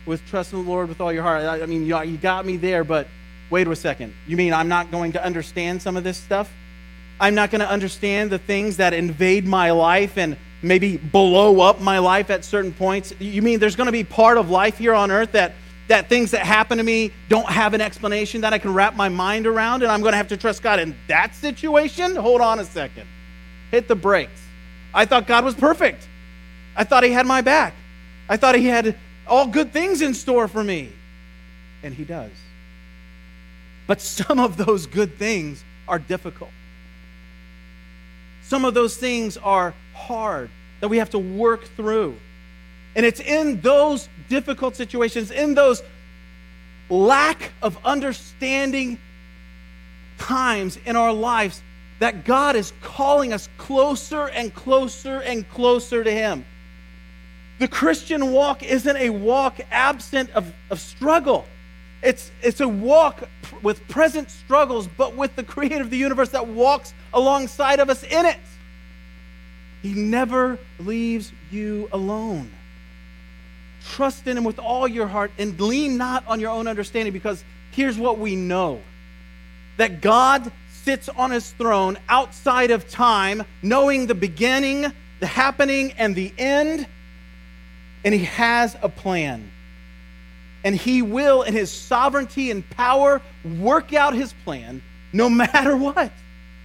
with 0.07 0.27
trusting 0.29 0.63
the 0.63 0.69
Lord 0.69 0.89
with 0.89 1.01
all 1.01 1.13
your 1.13 1.23
heart. 1.23 1.43
I, 1.43 1.63
I 1.63 1.67
mean, 1.67 1.87
you, 1.87 2.01
you 2.03 2.17
got 2.17 2.47
me 2.47 2.57
there, 2.57 2.85
but 2.85 3.09
wait 3.51 3.67
a 3.67 3.77
second. 3.77 4.15
You 4.27 4.37
mean 4.37 4.53
I'm 4.53 4.69
not 4.69 4.91
going 4.91 5.13
to 5.13 5.25
understand 5.25 5.83
some 5.83 5.97
of 5.97 6.05
this 6.05 6.17
stuff? 6.17 6.51
I'm 7.19 7.35
not 7.35 7.51
going 7.51 7.61
to 7.61 7.69
understand 7.69 8.31
the 8.31 8.39
things 8.39 8.79
that 8.79 8.95
invade 8.95 9.47
my 9.47 9.73
life 9.73 10.17
and 10.17 10.37
maybe 10.63 10.97
blow 10.97 11.61
up 11.61 11.81
my 11.81 11.99
life 11.99 12.31
at 12.31 12.45
certain 12.45 12.73
points. 12.73 13.13
You 13.19 13.43
mean 13.43 13.61
there's 13.61 13.77
going 13.77 13.87
to 13.87 13.93
be 13.93 14.05
part 14.05 14.39
of 14.39 14.51
life 14.51 14.79
here 14.79 14.95
on 14.95 15.11
earth 15.11 15.33
that 15.33 15.53
that 15.89 16.09
things 16.09 16.31
that 16.31 16.47
happen 16.47 16.79
to 16.79 16.85
me 16.85 17.11
don't 17.29 17.49
have 17.49 17.75
an 17.75 17.81
explanation 17.81 18.43
that 18.43 18.53
I 18.53 18.59
can 18.59 18.73
wrap 18.73 18.95
my 18.95 19.09
mind 19.09 19.49
around 19.49 19.83
and 19.83 19.91
I'm 19.91 20.03
going 20.03 20.13
to 20.13 20.17
have 20.17 20.29
to 20.29 20.37
trust 20.37 20.63
God 20.63 20.79
in 20.79 20.95
that 21.09 21.35
situation? 21.35 22.15
Hold 22.15 22.41
on 22.41 22.61
a 22.61 22.65
second. 22.65 23.09
Hit 23.73 23.89
the 23.89 23.97
brakes. 23.97 24.41
I 24.95 25.05
thought 25.05 25.27
God 25.27 25.45
was 25.45 25.55
perfect. 25.55 26.07
I 26.77 26.85
thought 26.85 27.03
he 27.03 27.11
had 27.11 27.27
my 27.27 27.41
back. 27.41 27.75
I 28.29 28.37
thought 28.37 28.55
he 28.55 28.67
had 28.67 28.97
all 29.31 29.47
good 29.47 29.73
things 29.73 30.03
in 30.03 30.13
store 30.13 30.49
for 30.49 30.63
me. 30.63 30.91
And 31.83 31.95
he 31.95 32.05
does. 32.05 32.33
But 33.87 34.01
some 34.01 34.39
of 34.39 34.57
those 34.57 34.87
good 34.87 35.15
things 35.15 35.65
are 35.89 35.99
difficult. 35.99 36.51
Some 38.43 38.65
of 38.65 38.75
those 38.75 38.97
things 38.97 39.37
are 39.37 39.73
hard 39.95 40.51
that 40.81 40.89
we 40.89 40.99
have 40.99 41.11
to 41.11 41.19
work 41.19 41.65
through. 41.77 42.17
And 42.97 43.07
it's 43.07 43.21
in 43.21 43.61
those 43.61 44.09
difficult 44.29 44.77
situations, 44.77 45.31
in 45.31 45.55
those 45.55 45.83
lack 46.89 47.53
of 47.63 47.79
understanding 47.85 48.99
times 50.19 50.79
in 50.85 50.97
our 50.97 51.13
lives, 51.13 51.63
that 52.01 52.25
God 52.25 52.57
is 52.57 52.73
calling 52.83 53.33
us 53.33 53.49
closer 53.59 54.29
and 54.29 54.53
closer 54.55 55.21
and 55.21 55.49
closer 55.51 56.03
to 56.03 56.11
Him. 56.11 56.45
The 57.61 57.69
Christian 57.69 58.33
walk 58.33 58.63
isn't 58.63 58.97
a 58.97 59.11
walk 59.11 59.61
absent 59.71 60.31
of, 60.31 60.51
of 60.71 60.81
struggle. 60.81 61.45
It's, 62.03 62.31
it's 62.43 62.61
a 62.61 62.69
walk 62.69 63.29
with 63.61 63.87
present 63.87 64.31
struggles, 64.31 64.89
but 64.89 65.15
with 65.15 65.37
the 65.37 65.43
creator 65.43 65.83
of 65.83 65.91
the 65.91 65.99
universe 65.99 66.31
that 66.31 66.49
walks 66.49 66.95
alongside 67.13 67.79
of 67.79 67.91
us 67.91 68.03
in 68.03 68.25
it. 68.25 68.39
He 69.83 69.93
never 69.93 70.59
leaves 70.79 71.33
you 71.51 71.91
alone. 71.93 72.51
Trust 73.91 74.27
in 74.27 74.39
Him 74.39 74.45
with 74.45 74.59
all 74.59 74.89
your 74.89 75.07
heart 75.07 75.31
and 75.39 75.61
lean 75.61 75.99
not 75.99 76.27
on 76.27 76.41
your 76.41 76.51
own 76.51 76.67
understanding 76.67 77.13
because 77.13 77.45
here's 77.73 77.99
what 77.99 78.19
we 78.19 78.37
know 78.37 78.81
that 79.77 80.01
God 80.01 80.51
sits 80.71 81.11
on 81.11 81.31
His 81.31 81.51
throne 81.53 81.99
outside 82.09 82.71
of 82.71 82.89
time, 82.89 83.43
knowing 83.61 84.07
the 84.07 84.15
beginning, 84.15 84.91
the 85.21 85.27
happening, 85.27 85.93
and 85.99 86.15
the 86.15 86.33
end, 86.39 86.87
and 88.05 88.15
He 88.15 88.25
has 88.25 88.77
a 88.83 88.89
plan. 88.89 89.51
And 90.65 90.77
He 90.77 91.03
will, 91.03 91.43
in 91.43 91.53
His 91.53 91.71
sovereignty 91.71 92.51
and 92.51 92.69
power, 92.71 93.21
work 93.45 93.93
out 93.93 94.15
His 94.15 94.33
plan 94.45 94.83
no 95.13 95.29
matter 95.29 95.77
what. 95.77 96.13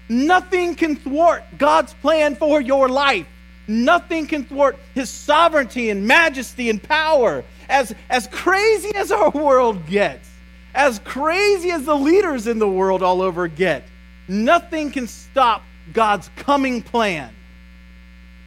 Nothing 0.07 0.75
can 0.75 0.95
thwart 0.95 1.43
God's 1.57 1.93
plan 1.95 2.35
for 2.35 2.61
your 2.61 2.87
life. 2.89 3.27
Nothing 3.67 4.27
can 4.27 4.45
thwart 4.45 4.77
his 4.93 5.09
sovereignty 5.09 5.89
and 5.89 6.05
majesty 6.05 6.69
and 6.69 6.81
power. 6.81 7.43
As, 7.67 7.95
as 8.11 8.27
crazy 8.27 8.93
as 8.93 9.11
our 9.11 9.29
world 9.33 9.87
gets, 9.87 10.29
as 10.75 10.99
crazy 10.99 11.71
as 11.71 11.85
the 11.85 11.95
leaders 11.95 12.45
in 12.45 12.59
the 12.59 12.69
world 12.69 13.01
all 13.01 13.23
over 13.23 13.47
get, 13.47 13.83
nothing 14.27 14.91
can 14.91 15.07
stop 15.07 15.63
God's 15.93 16.29
coming 16.35 16.83
plan 16.83 17.33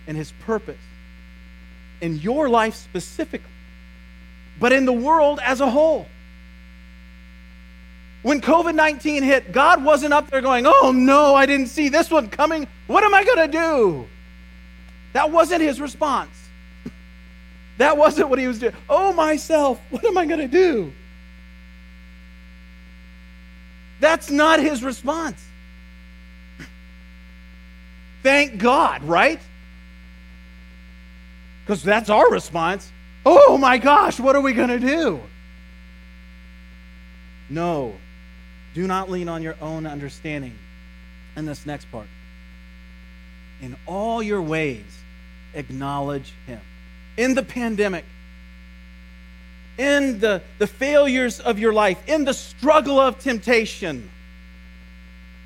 and 0.06 0.16
his 0.16 0.30
purpose 0.46 0.78
in 2.00 2.18
your 2.18 2.48
life 2.48 2.74
specifically, 2.74 3.50
but 4.58 4.72
in 4.72 4.84
the 4.84 4.92
world 4.92 5.40
as 5.42 5.60
a 5.60 5.70
whole. 5.70 6.06
When 8.22 8.40
COVID 8.40 8.74
19 8.74 9.22
hit, 9.22 9.52
God 9.52 9.84
wasn't 9.84 10.12
up 10.12 10.30
there 10.30 10.40
going, 10.40 10.64
Oh 10.66 10.92
no, 10.94 11.34
I 11.34 11.46
didn't 11.46 11.68
see 11.68 11.88
this 11.88 12.10
one 12.10 12.28
coming. 12.28 12.66
What 12.86 13.04
am 13.04 13.14
I 13.14 13.24
going 13.24 13.50
to 13.50 13.58
do? 13.58 14.06
That 15.12 15.30
wasn't 15.30 15.62
his 15.62 15.80
response. 15.80 16.30
That 17.78 17.96
wasn't 17.96 18.28
what 18.28 18.40
he 18.40 18.48
was 18.48 18.58
doing. 18.58 18.74
Oh, 18.90 19.12
myself, 19.12 19.80
what 19.90 20.04
am 20.04 20.18
I 20.18 20.26
going 20.26 20.40
to 20.40 20.48
do? 20.48 20.92
That's 24.00 24.32
not 24.32 24.58
his 24.58 24.82
response. 24.82 25.40
Thank 28.24 28.58
God, 28.58 29.04
right? 29.04 29.40
Because 31.68 31.82
that's 31.82 32.08
our 32.08 32.30
response. 32.30 32.90
Oh 33.26 33.58
my 33.58 33.76
gosh, 33.76 34.18
what 34.18 34.34
are 34.34 34.40
we 34.40 34.54
going 34.54 34.70
to 34.70 34.78
do? 34.78 35.20
No, 37.50 37.94
do 38.72 38.86
not 38.86 39.10
lean 39.10 39.28
on 39.28 39.42
your 39.42 39.54
own 39.60 39.84
understanding. 39.84 40.54
And 41.36 41.46
this 41.46 41.66
next 41.66 41.84
part. 41.92 42.06
In 43.60 43.76
all 43.84 44.22
your 44.22 44.40
ways, 44.40 44.86
acknowledge 45.52 46.32
Him. 46.46 46.60
In 47.18 47.34
the 47.34 47.42
pandemic, 47.42 48.06
in 49.76 50.20
the, 50.20 50.40
the 50.58 50.66
failures 50.66 51.38
of 51.38 51.58
your 51.58 51.74
life, 51.74 51.98
in 52.08 52.24
the 52.24 52.32
struggle 52.32 52.98
of 52.98 53.18
temptation, 53.18 54.08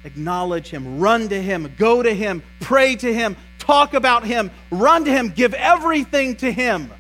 acknowledge 0.05 0.69
Him, 0.69 1.01
run 1.01 1.31
to 1.31 1.43
Him, 1.43 1.75
go 1.77 2.01
to 2.01 2.15
Him, 2.15 2.45
pray 2.61 2.95
to 2.95 3.13
Him, 3.13 3.37
talk 3.63 3.95
about 3.95 4.25
Him, 4.25 4.51
run 4.71 5.05
to 5.05 5.11
Him, 5.11 5.31
give 5.31 5.55
everything 5.55 6.37
to 6.37 6.53
Him. 6.53 6.91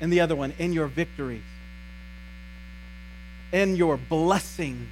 And 0.00 0.12
the 0.12 0.20
other 0.20 0.36
one, 0.36 0.52
in 0.58 0.72
your 0.72 0.86
victories 0.86 1.42
in 3.52 3.76
your 3.76 3.96
blessings. 3.96 4.88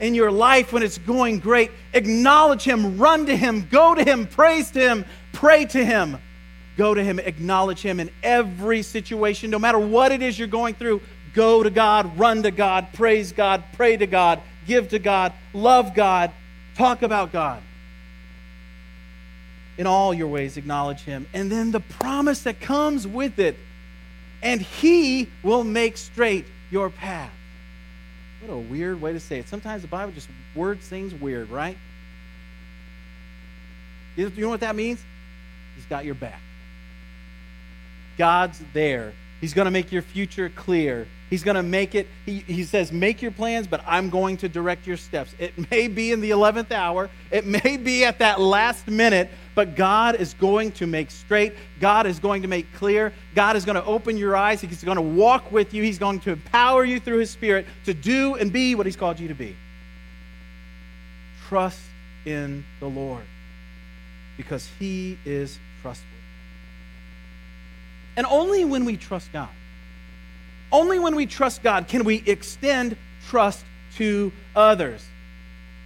In 0.00 0.14
your 0.14 0.30
life 0.30 0.72
when 0.72 0.82
it's 0.82 0.96
going 0.96 1.40
great, 1.40 1.70
acknowledge 1.92 2.62
Him, 2.62 2.96
run 2.96 3.26
to 3.26 3.36
Him, 3.36 3.68
go 3.70 3.94
to 3.94 4.02
Him, 4.02 4.26
praise 4.26 4.70
to 4.70 4.80
Him, 4.80 5.04
pray 5.32 5.66
to 5.66 5.84
Him. 5.84 6.16
Go 6.78 6.94
to 6.94 7.04
Him, 7.04 7.18
acknowledge 7.18 7.82
Him 7.82 8.00
in 8.00 8.10
every 8.22 8.82
situation, 8.82 9.50
no 9.50 9.58
matter 9.58 9.78
what 9.78 10.12
it 10.12 10.22
is 10.22 10.38
you're 10.38 10.48
going 10.48 10.74
through. 10.74 11.02
Go 11.34 11.62
to 11.62 11.70
God, 11.70 12.18
run 12.18 12.42
to 12.44 12.50
God, 12.50 12.88
praise 12.94 13.32
God, 13.32 13.62
pray 13.74 13.96
to 13.96 14.06
God, 14.06 14.40
give 14.66 14.88
to 14.88 14.98
God, 14.98 15.34
love 15.52 15.94
God, 15.94 16.32
talk 16.76 17.02
about 17.02 17.30
God. 17.30 17.62
In 19.80 19.86
all 19.86 20.12
your 20.12 20.28
ways, 20.28 20.58
acknowledge 20.58 21.00
Him. 21.00 21.26
And 21.32 21.50
then 21.50 21.70
the 21.70 21.80
promise 21.80 22.42
that 22.42 22.60
comes 22.60 23.06
with 23.06 23.38
it, 23.38 23.56
and 24.42 24.60
He 24.60 25.30
will 25.42 25.64
make 25.64 25.96
straight 25.96 26.44
your 26.70 26.90
path. 26.90 27.32
What 28.42 28.52
a 28.52 28.58
weird 28.58 29.00
way 29.00 29.14
to 29.14 29.20
say 29.20 29.38
it. 29.38 29.48
Sometimes 29.48 29.80
the 29.80 29.88
Bible 29.88 30.12
just 30.12 30.28
words 30.54 30.86
things 30.86 31.14
weird, 31.14 31.48
right? 31.48 31.78
You 34.16 34.30
know 34.36 34.50
what 34.50 34.60
that 34.60 34.76
means? 34.76 35.02
He's 35.76 35.86
got 35.86 36.04
your 36.04 36.14
back. 36.14 36.42
God's 38.18 38.60
there. 38.74 39.14
He's 39.40 39.54
going 39.54 39.64
to 39.64 39.70
make 39.70 39.90
your 39.90 40.02
future 40.02 40.50
clear. 40.50 41.06
He's 41.30 41.44
going 41.44 41.54
to 41.54 41.62
make 41.62 41.94
it, 41.94 42.08
he, 42.26 42.40
he 42.40 42.64
says, 42.64 42.92
make 42.92 43.22
your 43.22 43.30
plans, 43.30 43.66
but 43.66 43.82
I'm 43.86 44.10
going 44.10 44.36
to 44.38 44.48
direct 44.48 44.86
your 44.86 44.96
steps. 44.96 45.32
It 45.38 45.70
may 45.70 45.86
be 45.86 46.12
in 46.12 46.20
the 46.20 46.30
11th 46.30 46.72
hour, 46.72 47.08
it 47.30 47.46
may 47.46 47.76
be 47.76 48.04
at 48.04 48.18
that 48.18 48.40
last 48.40 48.88
minute, 48.88 49.30
but 49.54 49.76
God 49.76 50.16
is 50.16 50.34
going 50.34 50.72
to 50.72 50.86
make 50.86 51.10
straight. 51.10 51.54
God 51.80 52.06
is 52.06 52.18
going 52.18 52.42
to 52.42 52.48
make 52.48 52.72
clear. 52.74 53.12
God 53.34 53.56
is 53.56 53.64
going 53.64 53.76
to 53.76 53.84
open 53.84 54.16
your 54.16 54.36
eyes. 54.36 54.60
He's 54.60 54.84
going 54.84 54.96
to 54.96 55.02
walk 55.02 55.52
with 55.52 55.72
you. 55.72 55.82
He's 55.82 55.98
going 55.98 56.20
to 56.20 56.32
empower 56.32 56.84
you 56.84 56.98
through 56.98 57.18
His 57.18 57.30
Spirit 57.30 57.66
to 57.84 57.94
do 57.94 58.34
and 58.34 58.52
be 58.52 58.74
what 58.74 58.86
He's 58.86 58.96
called 58.96 59.20
you 59.20 59.28
to 59.28 59.34
be. 59.34 59.56
Trust 61.48 61.80
in 62.26 62.64
the 62.80 62.88
Lord 62.88 63.24
because 64.36 64.68
He 64.78 65.16
is 65.24 65.58
trustworthy. 65.82 66.09
And 68.20 68.26
only 68.26 68.66
when 68.66 68.84
we 68.84 68.98
trust 68.98 69.32
God 69.32 69.48
only 70.72 70.98
when 70.98 71.16
we 71.16 71.26
trust 71.26 71.62
God 71.62 71.88
can 71.88 72.04
we 72.04 72.22
extend 72.26 72.96
trust 73.28 73.64
to 73.96 74.32
others. 74.54 75.04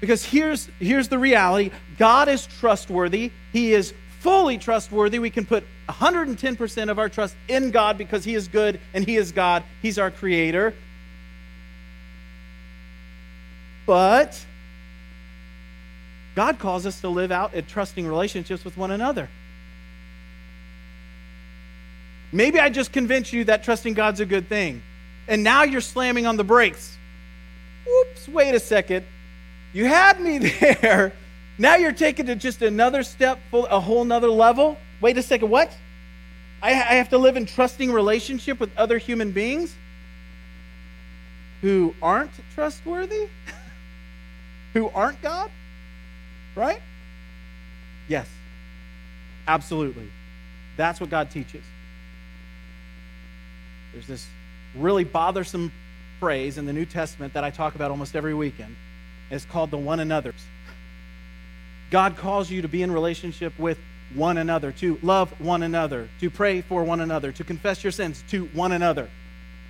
Because 0.00 0.25
here's, 0.25 0.69
here's 0.79 1.09
the 1.09 1.19
reality 1.19 1.71
God 1.99 2.29
is 2.29 2.47
trustworthy, 2.47 3.31
He 3.53 3.73
is 3.73 3.95
fully 4.21 4.59
trustworthy. 4.59 5.19
We 5.19 5.31
can 5.31 5.47
put 5.47 5.64
110% 5.88 6.91
of 6.91 6.99
our 6.99 7.09
trust 7.09 7.37
in 7.49 7.71
God 7.71 7.99
because 7.99 8.25
He 8.25 8.35
is 8.35 8.49
good 8.49 8.81
and 8.93 9.05
He 9.05 9.17
is 9.17 9.33
God. 9.33 9.62
He's 9.81 9.99
our 9.99 10.11
creator. 10.11 10.75
But 13.87 14.43
God 16.35 16.59
calls 16.59 16.87
us 16.87 17.00
to 17.03 17.09
live 17.09 17.31
out 17.31 17.55
in 17.55 17.64
trusting 17.67 18.07
relationships 18.07 18.64
with 18.64 18.76
one 18.76 18.91
another. 18.91 19.29
Maybe 22.35 22.59
I 22.59 22.69
just 22.69 22.93
convinced 22.93 23.33
you 23.33 23.45
that 23.45 23.62
trusting 23.62 23.95
God's 23.95 24.19
a 24.19 24.26
good 24.26 24.49
thing. 24.49 24.83
And 25.29 25.45
now 25.45 25.62
you're 25.62 25.81
slamming 25.81 26.26
on 26.26 26.37
the 26.37 26.43
brakes. 26.43 26.99
Whoops, 27.87 28.29
wait 28.29 28.57
a 28.57 28.59
second. 28.59 29.07
You 29.73 29.85
had 29.85 30.21
me 30.21 30.38
there. 30.61 31.12
Now 31.59 31.76
you're 31.76 31.93
taking 31.93 32.26
it 32.26 32.41
just 32.41 32.61
another 32.61 33.05
step, 33.05 33.38
a 33.53 33.79
whole 33.79 34.05
nother 34.05 34.29
level. 34.29 34.76
Wait 35.00 35.17
a 35.17 35.23
second, 35.23 35.49
what? 35.49 35.71
I 36.61 36.73
have 36.73 37.11
to 37.11 37.19
live 37.19 37.37
in 37.37 37.47
trusting 37.47 37.93
relationship 37.93 38.59
with 38.59 38.76
other 38.76 38.99
human 38.99 39.31
beings 39.31 39.73
who 41.62 41.95
aren't 42.03 42.33
trustworthy, 42.57 43.29
who 44.73 44.88
aren't 44.88 45.23
God, 45.23 45.53
right? 46.57 46.81
Yes, 48.09 48.29
absolutely. 49.47 50.11
That's 50.76 51.00
what 51.00 51.11
God 51.11 51.31
teaches. 51.31 51.62
There's 53.94 54.06
this 54.08 54.26
really 54.74 55.04
bothersome 55.04 55.72
phrase 56.18 56.58
in 56.58 56.66
the 56.66 56.72
New 56.72 56.84
Testament 56.84 57.32
that 57.34 57.44
I 57.44 57.50
talk 57.50 57.76
about 57.76 57.92
almost 57.92 58.16
every 58.16 58.34
weekend. 58.34 58.74
It's 59.30 59.44
called 59.44 59.70
the 59.70 59.78
one 59.78 60.00
another's. 60.00 60.44
God 61.92 62.16
calls 62.16 62.50
you 62.50 62.62
to 62.62 62.68
be 62.68 62.82
in 62.82 62.90
relationship 62.90 63.56
with 63.56 63.78
one 64.14 64.36
another, 64.36 64.72
to 64.72 64.98
love 65.00 65.40
one 65.40 65.62
another, 65.62 66.08
to 66.18 66.28
pray 66.28 66.60
for 66.60 66.82
one 66.82 67.00
another, 67.00 67.30
to 67.32 67.44
confess 67.44 67.84
your 67.84 67.92
sins 67.92 68.24
to 68.30 68.46
one 68.46 68.72
another. 68.72 69.08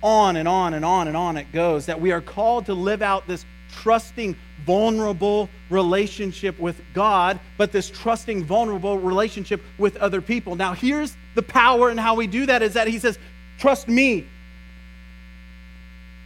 On 0.01 0.35
and 0.35 0.47
on 0.47 0.73
and 0.73 0.83
on 0.83 1.07
and 1.07 1.15
on 1.15 1.37
it 1.37 1.51
goes. 1.51 1.85
That 1.85 2.01
we 2.01 2.11
are 2.11 2.21
called 2.21 2.65
to 2.65 2.73
live 2.73 3.03
out 3.03 3.27
this 3.27 3.45
trusting, 3.71 4.35
vulnerable 4.65 5.49
relationship 5.69 6.57
with 6.59 6.81
God, 6.95 7.39
but 7.57 7.71
this 7.71 7.91
trusting, 7.91 8.43
vulnerable 8.43 8.97
relationship 8.97 9.61
with 9.77 9.95
other 9.97 10.21
people. 10.21 10.55
Now, 10.55 10.73
here's 10.73 11.15
the 11.35 11.43
power 11.43 11.89
and 11.89 11.99
how 11.99 12.15
we 12.15 12.25
do 12.25 12.47
that 12.47 12.63
is 12.63 12.73
that 12.73 12.87
He 12.87 12.97
says, 12.97 13.19
Trust 13.59 13.87
me. 13.87 14.25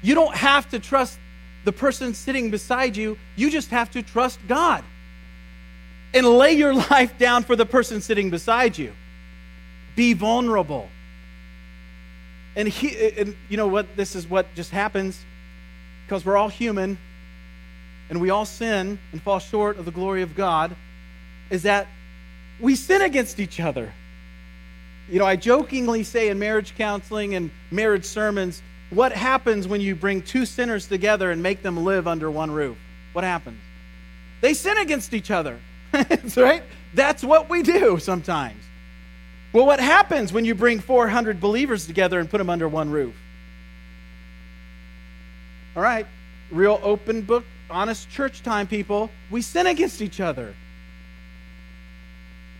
You 0.01 0.15
don't 0.15 0.35
have 0.35 0.69
to 0.71 0.79
trust 0.79 1.19
the 1.65 1.71
person 1.71 2.13
sitting 2.13 2.49
beside 2.49 2.95
you, 2.95 3.17
you 3.35 3.51
just 3.51 3.69
have 3.69 3.91
to 3.91 4.01
trust 4.01 4.39
God 4.47 4.83
and 6.13 6.25
lay 6.25 6.53
your 6.53 6.73
life 6.89 7.17
down 7.17 7.43
for 7.43 7.55
the 7.55 7.65
person 7.65 8.01
sitting 8.01 8.29
beside 8.29 8.77
you. 8.77 8.93
Be 9.95 10.13
vulnerable. 10.13 10.89
And, 12.55 12.67
he, 12.67 13.11
and 13.11 13.35
you 13.49 13.57
know 13.57 13.67
what? 13.67 13.95
This 13.95 14.15
is 14.15 14.27
what 14.27 14.53
just 14.55 14.71
happens 14.71 15.23
because 16.05 16.25
we're 16.25 16.37
all 16.37 16.49
human 16.49 16.97
and 18.09 18.19
we 18.19 18.31
all 18.31 18.45
sin 18.45 18.97
and 19.11 19.21
fall 19.21 19.39
short 19.39 19.77
of 19.77 19.85
the 19.85 19.91
glory 19.91 20.23
of 20.23 20.35
God. 20.35 20.75
Is 21.49 21.63
that 21.63 21.87
we 22.59 22.75
sin 22.75 23.01
against 23.01 23.39
each 23.39 23.59
other. 23.59 23.93
You 25.09 25.19
know, 25.19 25.25
I 25.25 25.35
jokingly 25.35 26.03
say 26.03 26.29
in 26.29 26.37
marriage 26.37 26.75
counseling 26.75 27.35
and 27.35 27.49
marriage 27.71 28.05
sermons, 28.05 28.61
what 28.91 29.11
happens 29.11 29.67
when 29.67 29.81
you 29.81 29.95
bring 29.95 30.21
two 30.21 30.45
sinners 30.45 30.87
together 30.87 31.31
and 31.31 31.41
make 31.41 31.61
them 31.63 31.83
live 31.83 32.07
under 32.07 32.29
one 32.29 32.51
roof? 32.51 32.77
What 33.13 33.23
happens? 33.23 33.59
They 34.41 34.53
sin 34.53 34.77
against 34.77 35.13
each 35.13 35.31
other. 35.31 35.59
That's 35.91 36.37
right? 36.37 36.63
That's 36.93 37.23
what 37.23 37.49
we 37.49 37.63
do 37.63 37.97
sometimes. 37.99 38.63
Well, 39.51 39.65
what 39.65 39.79
happens 39.79 40.31
when 40.31 40.45
you 40.45 40.53
bring 40.53 40.79
400 40.79 41.39
believers 41.39 41.87
together 41.87 42.19
and 42.19 42.29
put 42.29 42.37
them 42.37 42.49
under 42.49 42.67
one 42.67 42.91
roof? 42.91 43.15
All 45.75 45.81
right, 45.81 46.05
real 46.51 46.79
open 46.83 47.21
book, 47.21 47.45
honest 47.69 48.09
church 48.11 48.43
time, 48.43 48.67
people. 48.67 49.09
We 49.31 49.41
sin 49.41 49.65
against 49.65 50.01
each 50.01 50.19
other 50.19 50.53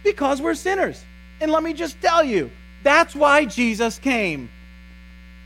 because 0.04 0.42
we're 0.42 0.56
sinners. 0.56 1.04
And 1.42 1.52
let 1.52 1.64
me 1.64 1.74
just 1.74 2.02
tell 2.02 2.24
you, 2.24 2.52
that's 2.84 3.16
why 3.16 3.46
Jesus 3.46 4.00
came. 4.00 4.50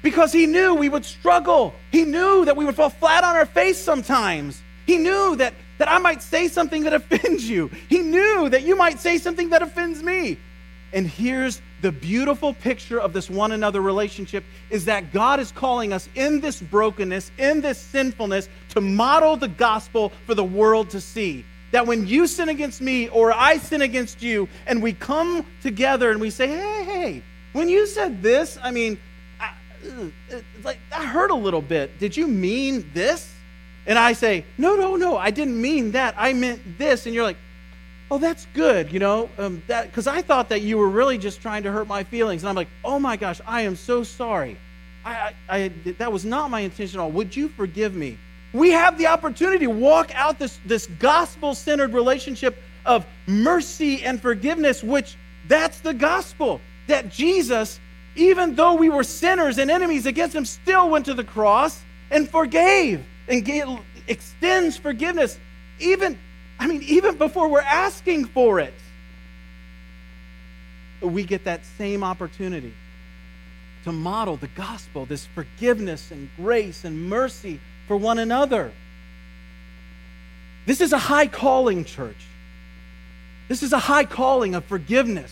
Because 0.01 0.33
he 0.33 0.45
knew 0.45 0.75
we 0.75 0.89
would 0.89 1.05
struggle. 1.05 1.73
He 1.91 2.03
knew 2.03 2.45
that 2.45 2.57
we 2.57 2.65
would 2.65 2.75
fall 2.75 2.89
flat 2.89 3.23
on 3.23 3.35
our 3.35 3.45
face 3.45 3.77
sometimes. 3.77 4.61
He 4.85 4.97
knew 4.97 5.35
that, 5.37 5.53
that 5.77 5.89
I 5.89 5.97
might 5.97 6.21
say 6.21 6.47
something 6.47 6.83
that 6.83 6.93
offends 7.01 7.49
you. 7.49 7.69
He 7.89 7.99
knew 7.99 8.49
that 8.49 8.63
you 8.63 8.75
might 8.75 8.99
say 8.99 9.17
something 9.17 9.49
that 9.49 9.61
offends 9.61 10.03
me. 10.03 10.37
And 10.91 11.07
here's 11.07 11.61
the 11.81 11.91
beautiful 11.91 12.53
picture 12.53 12.99
of 12.99 13.13
this 13.13 13.29
one 13.29 13.51
another 13.51 13.81
relationship 13.81 14.43
is 14.69 14.85
that 14.85 15.11
God 15.11 15.39
is 15.39 15.51
calling 15.51 15.91
us 15.91 16.07
in 16.15 16.39
this 16.39 16.61
brokenness, 16.61 17.31
in 17.39 17.61
this 17.61 17.79
sinfulness, 17.79 18.47
to 18.69 18.81
model 18.81 19.35
the 19.35 19.47
gospel 19.47 20.11
for 20.25 20.35
the 20.35 20.43
world 20.43 20.91
to 20.91 21.01
see 21.01 21.43
that 21.73 21.87
when 21.87 22.05
you 22.05 22.27
sin 22.27 22.49
against 22.49 22.81
me 22.81 23.09
or 23.09 23.33
I 23.33 23.57
sin 23.57 23.81
against 23.81 24.21
you, 24.21 24.47
and 24.67 24.81
we 24.81 24.93
come 24.93 25.43
together 25.63 26.11
and 26.11 26.21
we 26.21 26.29
say, 26.29 26.47
hey, 26.47 26.83
hey, 26.83 27.23
when 27.51 27.67
you 27.67 27.87
said 27.87 28.21
this, 28.21 28.59
I 28.61 28.69
mean, 28.69 28.99
I, 29.39 29.53
it's 30.29 30.43
like 30.63 30.77
that 30.91 31.03
hurt 31.03 31.31
a 31.31 31.35
little 31.35 31.63
bit. 31.63 31.97
Did 31.97 32.15
you 32.15 32.27
mean 32.27 32.89
this? 32.93 33.33
And 33.87 33.97
I 33.97 34.13
say, 34.13 34.45
no, 34.55 34.75
no, 34.75 34.95
no, 34.95 35.17
I 35.17 35.31
didn't 35.31 35.59
mean 35.59 35.91
that. 35.93 36.13
I 36.15 36.33
meant 36.33 36.77
this. 36.77 37.07
And 37.07 37.15
you're 37.15 37.23
like, 37.23 37.37
oh, 38.11 38.19
that's 38.19 38.45
good, 38.53 38.93
you 38.93 38.99
know, 38.99 39.27
um, 39.39 39.63
that 39.65 39.87
because 39.87 40.05
I 40.05 40.21
thought 40.21 40.49
that 40.49 40.61
you 40.61 40.77
were 40.77 40.89
really 40.89 41.17
just 41.17 41.41
trying 41.41 41.63
to 41.63 41.71
hurt 41.71 41.87
my 41.87 42.03
feelings. 42.03 42.43
And 42.43 42.49
I'm 42.49 42.55
like, 42.55 42.69
oh 42.85 42.99
my 42.99 43.17
gosh, 43.17 43.41
I 43.47 43.61
am 43.61 43.75
so 43.75 44.03
sorry. 44.03 44.57
I, 45.03 45.33
I, 45.49 45.57
I 45.57 45.67
that 45.97 46.11
was 46.11 46.23
not 46.23 46.51
my 46.51 46.59
intention 46.59 46.99
at 46.99 47.03
all. 47.03 47.11
Would 47.11 47.35
you 47.35 47.49
forgive 47.49 47.95
me? 47.95 48.19
We 48.53 48.69
have 48.69 48.99
the 48.99 49.07
opportunity 49.07 49.65
to 49.65 49.71
walk 49.71 50.13
out 50.13 50.37
this, 50.37 50.59
this 50.65 50.85
gospel 50.99 51.55
centered 51.55 51.93
relationship 51.93 52.55
of 52.85 53.05
mercy 53.25 54.03
and 54.03 54.21
forgiveness, 54.21 54.83
which 54.83 55.17
that's 55.47 55.79
the 55.79 55.93
gospel. 55.93 56.61
That 56.87 57.09
Jesus, 57.09 57.79
even 58.15 58.55
though 58.55 58.75
we 58.75 58.89
were 58.89 59.03
sinners 59.03 59.57
and 59.57 59.71
enemies 59.71 60.05
against 60.05 60.35
him, 60.35 60.45
still 60.45 60.89
went 60.89 61.05
to 61.05 61.13
the 61.13 61.23
cross 61.23 61.81
and 62.11 62.29
forgave 62.29 63.03
and 63.27 63.43
gave, 63.43 63.65
extends 64.07 64.77
forgiveness, 64.77 65.39
even, 65.79 66.19
I 66.59 66.67
mean, 66.67 66.83
even 66.83 67.17
before 67.17 67.47
we're 67.47 67.61
asking 67.61 68.25
for 68.25 68.59
it. 68.59 68.73
We 71.01 71.23
get 71.23 71.45
that 71.45 71.65
same 71.77 72.03
opportunity 72.03 72.73
to 73.83 73.91
model 73.91 74.37
the 74.37 74.47
gospel, 74.49 75.05
this 75.05 75.25
forgiveness 75.25 76.11
and 76.11 76.29
grace 76.37 76.85
and 76.85 77.09
mercy 77.09 77.59
for 77.93 77.97
one 77.97 78.17
another. 78.17 78.71
This 80.65 80.81
is 80.81 80.93
a 80.93 80.97
high 80.97 81.27
calling, 81.27 81.85
church. 81.85 82.17
This 83.47 83.61
is 83.61 83.71
a 83.71 83.77
high 83.77 84.05
calling 84.05 84.55
of 84.55 84.65
forgiveness 84.65 85.31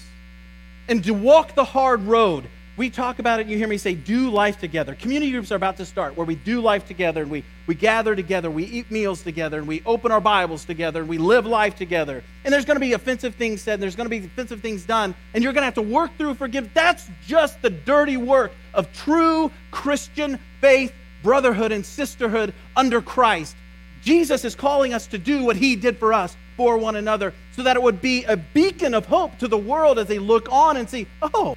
and 0.87 1.03
to 1.05 1.11
walk 1.11 1.55
the 1.55 1.63
hard 1.63 2.03
road. 2.03 2.45
We 2.77 2.91
talk 2.91 3.17
about 3.17 3.39
it, 3.39 3.47
you 3.47 3.57
hear 3.57 3.67
me 3.67 3.79
say, 3.79 3.95
do 3.95 4.29
life 4.29 4.59
together. 4.59 4.93
Community 4.93 5.31
groups 5.31 5.51
are 5.51 5.55
about 5.55 5.77
to 5.77 5.87
start 5.87 6.15
where 6.15 6.25
we 6.27 6.35
do 6.35 6.61
life 6.61 6.85
together 6.85 7.23
and 7.23 7.31
we, 7.31 7.43
we 7.65 7.73
gather 7.73 8.15
together, 8.15 8.51
we 8.51 8.65
eat 8.65 8.91
meals 8.91 9.23
together, 9.23 9.57
and 9.57 9.67
we 9.67 9.81
open 9.83 10.11
our 10.11 10.21
Bibles 10.21 10.63
together, 10.63 10.99
and 10.99 11.09
we 11.09 11.17
live 11.17 11.47
life 11.47 11.75
together. 11.75 12.23
And 12.45 12.53
there's 12.53 12.65
going 12.65 12.75
to 12.75 12.79
be 12.79 12.93
offensive 12.93 13.33
things 13.33 13.63
said, 13.63 13.75
and 13.75 13.83
there's 13.83 13.95
going 13.95 14.05
to 14.05 14.15
be 14.15 14.23
offensive 14.23 14.61
things 14.61 14.85
done, 14.85 15.15
and 15.33 15.43
you're 15.43 15.53
going 15.53 15.61
to 15.61 15.65
have 15.65 15.73
to 15.73 15.81
work 15.81 16.15
through 16.15 16.35
forgive. 16.35 16.71
That's 16.75 17.09
just 17.25 17.59
the 17.63 17.71
dirty 17.71 18.17
work 18.17 18.51
of 18.75 18.93
true 18.93 19.49
Christian 19.71 20.37
faith 20.59 20.93
brotherhood 21.23 21.71
and 21.71 21.85
sisterhood 21.85 22.53
under 22.75 23.01
Christ. 23.01 23.55
Jesus 24.03 24.43
is 24.45 24.55
calling 24.55 24.93
us 24.93 25.07
to 25.07 25.17
do 25.17 25.43
what 25.43 25.55
he 25.55 25.75
did 25.75 25.97
for 25.97 26.13
us 26.13 26.35
for 26.57 26.77
one 26.77 26.95
another 26.95 27.33
so 27.55 27.63
that 27.63 27.75
it 27.75 27.81
would 27.81 28.01
be 28.01 28.23
a 28.23 28.37
beacon 28.37 28.93
of 28.93 29.05
hope 29.05 29.37
to 29.39 29.47
the 29.47 29.57
world 29.57 29.99
as 29.99 30.07
they 30.07 30.19
look 30.19 30.51
on 30.51 30.77
and 30.77 30.89
see, 30.89 31.07
oh, 31.21 31.55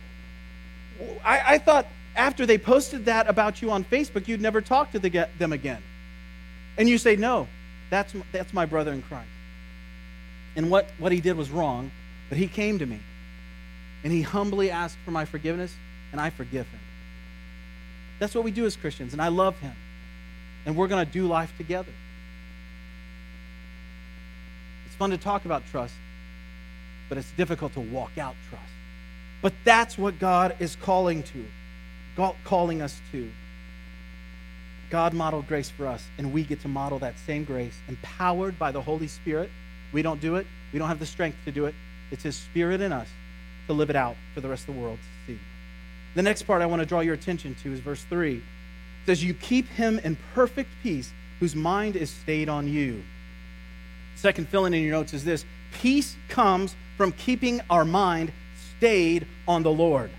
I, 1.25 1.55
I 1.55 1.59
thought 1.59 1.87
after 2.17 2.47
they 2.47 2.59
posted 2.59 3.07
that 3.07 3.29
about 3.29 3.63
you 3.63 3.71
on 3.71 3.85
Facebook, 3.85 4.29
you'd 4.29 4.41
never 4.41 4.61
talk 4.61 4.93
to 4.93 4.99
the, 4.99 5.29
them 5.39 5.53
again. 5.53 5.83
And 6.77 6.89
you 6.89 6.99
say, 6.99 7.17
no, 7.17 7.49
that's, 7.91 8.15
that's 8.33 8.53
my 8.53 8.67
brother 8.67 8.93
in 8.93 9.03
Christ. 9.03 9.29
And 10.57 10.71
what, 10.71 10.89
what 10.99 11.13
he 11.13 11.21
did 11.21 11.37
was 11.37 11.51
wrong, 11.51 11.91
but 12.29 12.39
he 12.39 12.47
came 12.47 12.79
to 12.79 12.87
me 12.87 13.01
and 14.05 14.13
he 14.13 14.23
humbly 14.23 14.71
asked 14.71 14.99
for 15.05 15.11
my 15.11 15.25
forgiveness, 15.25 15.75
and 16.13 16.21
I 16.21 16.31
forgive 16.31 16.69
him. 16.69 16.81
That's 18.19 18.35
what 18.35 18.45
we 18.45 18.51
do 18.51 18.65
as 18.65 18.77
Christians, 18.77 19.13
and 19.13 19.21
I 19.21 19.29
love 19.29 19.59
him. 19.59 19.75
And 20.67 20.77
we're 20.77 20.89
going 20.89 21.05
to 21.05 21.11
do 21.11 21.27
life 21.27 21.53
together. 21.59 21.93
It's 24.87 24.95
fun 24.95 25.11
to 25.11 25.19
talk 25.19 25.45
about 25.45 25.63
trust, 25.71 25.95
but 27.09 27.19
it's 27.19 27.31
difficult 27.33 27.75
to 27.75 27.81
walk 27.81 28.17
out 28.17 28.35
trust. 28.49 28.65
But 29.43 29.53
that's 29.65 29.99
what 29.99 30.19
God 30.19 30.57
is 30.59 30.77
calling 30.77 31.23
to, 31.25 32.35
calling 32.45 32.81
us 32.81 32.99
to. 33.13 33.31
God 34.89 35.13
modeled 35.13 35.49
grace 35.49 35.69
for 35.69 35.87
us, 35.87 36.07
and 36.17 36.33
we 36.33 36.45
get 36.45 36.61
to 36.61 36.69
model 36.69 36.99
that 37.01 37.19
same 37.27 37.45
grace, 37.45 37.77
empowered 37.89 38.59
by 38.59 38.71
the 38.71 38.81
Holy 38.81 39.09
Spirit. 39.09 39.51
We 39.93 40.03
don't 40.03 40.21
do 40.21 40.37
it, 40.37 40.47
we 40.73 40.79
don't 40.79 40.89
have 40.89 41.01
the 41.01 41.07
strength 41.07 41.37
to 41.45 41.53
do 41.53 41.67
it. 41.67 41.75
It's 42.11 42.23
His 42.23 42.37
Spirit 42.37 42.81
in 42.81 42.93
us 42.93 43.09
to 43.67 43.73
live 43.73 43.91
it 43.91 43.97
out 43.97 44.17
for 44.33 44.41
the 44.41 44.49
rest 44.49 44.69
of 44.69 44.75
the 44.75 44.81
world. 44.81 44.99
The 46.15 46.23
next 46.23 46.43
part 46.43 46.63
I 46.63 46.67
want 46.67 46.81
to 46.81 46.87
draw 46.87 47.01
your 47.01 47.15
attention 47.15 47.57
to 47.63 47.73
is 47.73 47.81
verse 47.81 48.03
3. 48.05 48.37
It 48.37 48.43
says, 49.07 49.25
You 49.25 49.35
keep 49.35 49.69
him 49.69 49.99
in 49.99 50.17
perfect 50.35 50.71
peace 50.83 51.13
whose 51.41 51.57
mind 51.57 51.97
is 51.97 52.11
stayed 52.11 52.49
on 52.49 52.69
you. 52.69 53.03
Second 54.17 54.49
filling 54.49 54.75
in 54.75 54.83
your 54.83 54.93
notes 54.93 55.13
is 55.13 55.25
this 55.25 55.45
peace 55.73 56.17
comes 56.29 56.77
from 56.97 57.13
keeping 57.13 57.61
our 57.69 57.85
mind 57.85 58.33
stayed 58.77 59.27
on 59.49 59.63
the 59.63 59.71
Lord. 59.71 60.11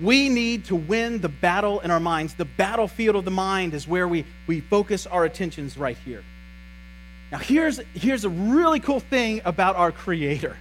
We 0.00 0.28
need 0.28 0.66
to 0.66 0.76
win 0.76 1.20
the 1.20 1.28
battle 1.28 1.80
in 1.80 1.90
our 1.90 1.98
minds. 1.98 2.34
The 2.34 2.44
battlefield 2.44 3.16
of 3.16 3.24
the 3.24 3.32
mind 3.32 3.74
is 3.74 3.88
where 3.88 4.06
we, 4.06 4.24
we 4.46 4.60
focus 4.60 5.06
our 5.08 5.24
attentions 5.24 5.76
right 5.76 5.96
here. 6.04 6.22
Now, 7.32 7.38
here's, 7.38 7.80
here's 7.94 8.24
a 8.24 8.28
really 8.28 8.80
cool 8.80 9.00
thing 9.00 9.42
about 9.44 9.76
our 9.76 9.92
Creator 9.92 10.56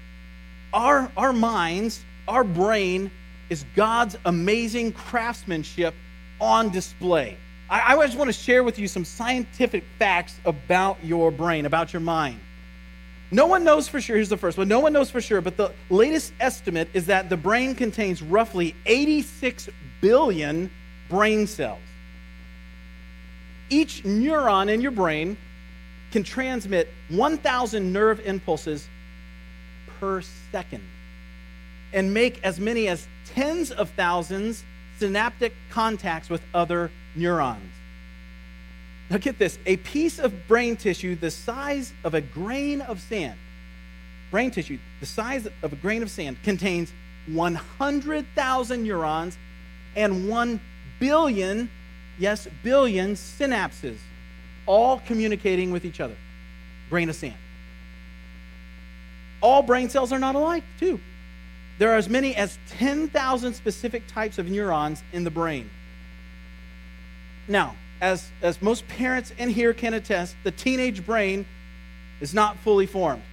our, 0.74 1.10
our 1.16 1.32
minds, 1.32 2.04
our 2.28 2.44
brain, 2.44 3.10
is 3.50 3.66
God's 3.76 4.18
amazing 4.26 4.92
craftsmanship 4.92 5.94
on 6.40 6.70
display. 6.70 7.38
I, 7.70 7.96
I 7.96 8.06
just 8.06 8.18
want 8.18 8.30
to 8.30 8.34
share 8.34 8.64
with 8.64 8.80
you 8.80 8.88
some 8.88 9.06
scientific 9.06 9.84
facts 10.00 10.40
about 10.46 10.98
your 11.04 11.32
brain, 11.32 11.66
about 11.66 11.94
your 11.94 12.00
mind. 12.00 12.40
No 13.30 13.46
one 13.46 13.64
knows 13.64 13.90
for 13.90 14.00
sure. 14.00 14.16
Here's 14.16 14.30
the 14.30 14.38
first 14.38 14.58
one. 14.58 14.68
No 14.70 14.80
one 14.80 14.94
knows 14.94 15.12
for 15.12 15.20
sure, 15.20 15.42
but 15.42 15.58
the 15.58 15.74
latest 15.90 16.32
estimate 16.40 16.88
is 16.94 17.08
that 17.08 17.30
the 17.30 17.36
brain 17.36 17.76
contains 17.76 18.22
roughly 18.22 18.74
86 18.86 19.70
billion 20.00 20.72
brain 21.10 21.46
cells. 21.46 21.80
Each 23.70 24.04
neuron 24.04 24.70
in 24.70 24.80
your 24.80 24.92
brain 24.92 25.36
can 26.12 26.24
transmit 26.24 26.90
1,000 27.10 27.92
nerve 27.92 28.26
impulses 28.26 28.88
per 30.00 30.22
second 30.52 30.84
and 31.92 32.14
make 32.14 32.42
as 32.44 32.62
many 32.62 32.88
as 32.88 33.08
tens 33.38 33.70
of 33.70 33.92
thousands 33.92 34.64
synaptic 34.98 35.54
contacts 35.70 36.28
with 36.28 36.42
other 36.56 36.90
neurons. 37.16 37.72
Now, 39.12 39.20
get 39.20 39.38
this 39.38 39.60
a 39.68 39.78
piece 39.78 40.18
of 40.18 40.48
brain 40.48 40.76
tissue 40.76 41.16
the 41.16 41.30
size 41.30 41.94
of 42.04 42.16
a 42.16 42.22
grain 42.22 42.82
of 42.82 43.00
sand, 43.00 43.38
brain 44.32 44.50
tissue 44.50 44.80
the 45.00 45.06
size 45.06 45.48
of 45.62 45.72
a 45.72 45.76
grain 45.76 46.02
of 46.02 46.10
sand, 46.10 46.38
contains 46.44 46.92
100,000 47.28 48.84
neurons 48.84 49.38
and 49.96 50.28
1 50.28 50.60
billion, 51.00 51.70
yes, 52.18 52.48
billion 52.64 53.14
synapses, 53.14 53.98
all 54.66 55.00
communicating 55.06 55.70
with 55.70 55.86
each 55.86 56.00
other. 56.00 56.16
Grain 56.90 57.08
of 57.08 57.16
sand. 57.16 57.36
All 59.42 59.62
brain 59.62 59.90
cells 59.90 60.12
are 60.12 60.20
not 60.20 60.34
alike, 60.34 60.64
too. 60.80 61.00
There 61.78 61.92
are 61.92 61.96
as 61.96 62.10
many 62.10 62.36
as 62.36 62.58
10,000 62.70 63.54
specific 63.54 64.08
types 64.08 64.38
of 64.38 64.50
neurons 64.50 65.04
in 65.14 65.24
the 65.24 65.32
brain. 65.32 65.70
Now, 67.48 67.76
as, 68.02 68.30
as 68.42 68.62
most 68.62 68.88
parents 68.88 69.32
in 69.38 69.50
here 69.50 69.74
can 69.74 69.94
attest, 69.94 70.36
the 70.44 70.52
teenage 70.52 71.06
brain 71.06 71.46
is 72.20 72.34
not 72.34 72.58
fully 72.60 72.86
formed. 72.86 73.24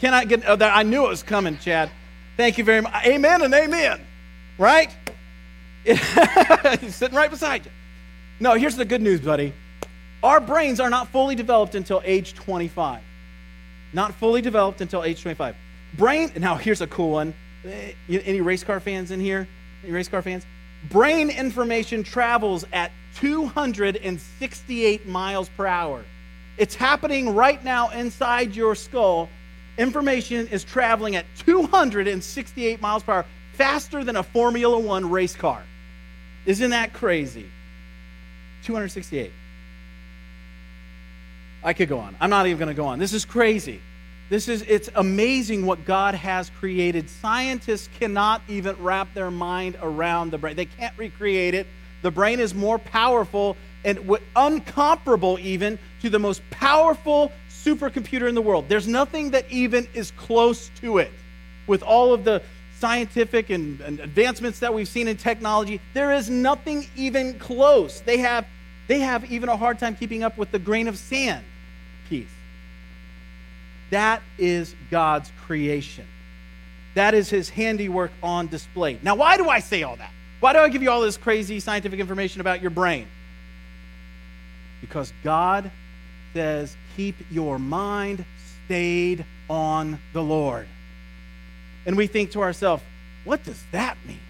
Can 0.00 0.14
I 0.14 0.24
get, 0.24 0.42
oh, 0.46 0.56
I 0.60 0.82
knew 0.82 1.04
it 1.04 1.08
was 1.08 1.22
coming, 1.22 1.58
Chad. 1.58 1.90
Thank 2.36 2.58
you 2.58 2.64
very 2.64 2.80
much. 2.80 3.06
Amen 3.06 3.42
and 3.42 3.52
amen. 3.52 4.00
Right? 4.58 4.90
He's 5.84 6.94
sitting 6.94 7.16
right 7.16 7.30
beside 7.30 7.64
you. 7.64 7.70
No, 8.40 8.54
here's 8.54 8.76
the 8.76 8.84
good 8.84 9.02
news, 9.02 9.20
buddy. 9.20 9.52
Our 10.22 10.40
brains 10.40 10.80
are 10.80 10.90
not 10.90 11.08
fully 11.08 11.34
developed 11.34 11.74
until 11.74 12.02
age 12.04 12.34
25. 12.34 13.02
Not 13.92 14.14
fully 14.14 14.40
developed 14.40 14.80
until 14.80 15.02
age 15.04 15.22
25. 15.22 15.54
Brain, 16.00 16.32
now 16.38 16.54
here's 16.54 16.80
a 16.80 16.86
cool 16.86 17.10
one. 17.10 17.34
Eh, 17.62 17.92
any 18.08 18.40
race 18.40 18.64
car 18.64 18.80
fans 18.80 19.10
in 19.10 19.20
here? 19.20 19.46
Any 19.82 19.92
race 19.92 20.08
car 20.08 20.22
fans? 20.22 20.46
Brain 20.88 21.28
information 21.28 22.02
travels 22.02 22.64
at 22.72 22.90
268 23.16 25.06
miles 25.06 25.50
per 25.50 25.66
hour. 25.66 26.02
It's 26.56 26.74
happening 26.74 27.34
right 27.34 27.62
now 27.62 27.90
inside 27.90 28.56
your 28.56 28.74
skull. 28.74 29.28
Information 29.76 30.48
is 30.48 30.64
traveling 30.64 31.16
at 31.16 31.26
268 31.36 32.80
miles 32.80 33.02
per 33.02 33.12
hour, 33.12 33.26
faster 33.52 34.02
than 34.02 34.16
a 34.16 34.22
Formula 34.22 34.78
One 34.78 35.10
race 35.10 35.36
car. 35.36 35.62
Isn't 36.46 36.70
that 36.70 36.94
crazy? 36.94 37.44
268. 38.64 39.30
I 41.62 41.74
could 41.74 41.90
go 41.90 41.98
on. 41.98 42.16
I'm 42.22 42.30
not 42.30 42.46
even 42.46 42.58
going 42.58 42.74
to 42.74 42.74
go 42.74 42.86
on. 42.86 42.98
This 42.98 43.12
is 43.12 43.26
crazy. 43.26 43.82
This 44.30 44.46
is 44.46 44.62
it's 44.68 44.88
amazing 44.94 45.66
what 45.66 45.84
God 45.84 46.14
has 46.14 46.50
created. 46.50 47.10
Scientists 47.10 47.88
cannot 47.98 48.42
even 48.48 48.76
wrap 48.76 49.12
their 49.12 49.30
mind 49.30 49.76
around 49.82 50.30
the 50.30 50.38
brain. 50.38 50.54
They 50.54 50.66
can't 50.66 50.96
recreate 50.96 51.52
it. 51.52 51.66
The 52.02 52.12
brain 52.12 52.38
is 52.38 52.54
more 52.54 52.78
powerful 52.78 53.56
and 53.84 53.98
uncomparable 54.36 55.40
even 55.40 55.80
to 56.02 56.10
the 56.10 56.20
most 56.20 56.48
powerful 56.50 57.32
supercomputer 57.50 58.28
in 58.28 58.36
the 58.36 58.40
world. 58.40 58.68
There's 58.68 58.86
nothing 58.86 59.32
that 59.32 59.50
even 59.50 59.88
is 59.94 60.12
close 60.12 60.70
to 60.80 60.98
it. 60.98 61.10
With 61.66 61.82
all 61.82 62.14
of 62.14 62.22
the 62.22 62.40
scientific 62.78 63.50
and, 63.50 63.80
and 63.80 63.98
advancements 63.98 64.60
that 64.60 64.72
we've 64.72 64.88
seen 64.88 65.08
in 65.08 65.16
technology, 65.16 65.80
there 65.92 66.12
is 66.12 66.30
nothing 66.30 66.86
even 66.94 67.36
close. 67.40 68.00
They 68.00 68.18
have 68.18 68.46
they 68.86 69.00
have 69.00 69.30
even 69.30 69.48
a 69.48 69.56
hard 69.56 69.80
time 69.80 69.96
keeping 69.96 70.22
up 70.22 70.38
with 70.38 70.52
the 70.52 70.58
grain 70.60 70.86
of 70.86 70.96
sand. 70.96 71.44
That 73.90 74.22
is 74.38 74.74
God's 74.90 75.30
creation. 75.44 76.06
That 76.94 77.14
is 77.14 77.30
his 77.30 77.48
handiwork 77.48 78.12
on 78.22 78.48
display. 78.48 78.98
Now, 79.02 79.14
why 79.16 79.36
do 79.36 79.48
I 79.48 79.60
say 79.60 79.82
all 79.82 79.96
that? 79.96 80.12
Why 80.40 80.52
do 80.52 80.58
I 80.60 80.68
give 80.68 80.82
you 80.82 80.90
all 80.90 81.02
this 81.02 81.16
crazy 81.16 81.60
scientific 81.60 82.00
information 82.00 82.40
about 82.40 82.60
your 82.60 82.70
brain? 82.70 83.06
Because 84.80 85.12
God 85.22 85.70
says, 86.32 86.76
keep 86.96 87.16
your 87.30 87.58
mind 87.58 88.24
stayed 88.64 89.24
on 89.48 89.98
the 90.12 90.22
Lord. 90.22 90.66
And 91.86 91.96
we 91.96 92.06
think 92.06 92.32
to 92.32 92.40
ourselves, 92.40 92.82
what 93.24 93.44
does 93.44 93.62
that 93.72 93.96
mean? 94.06 94.20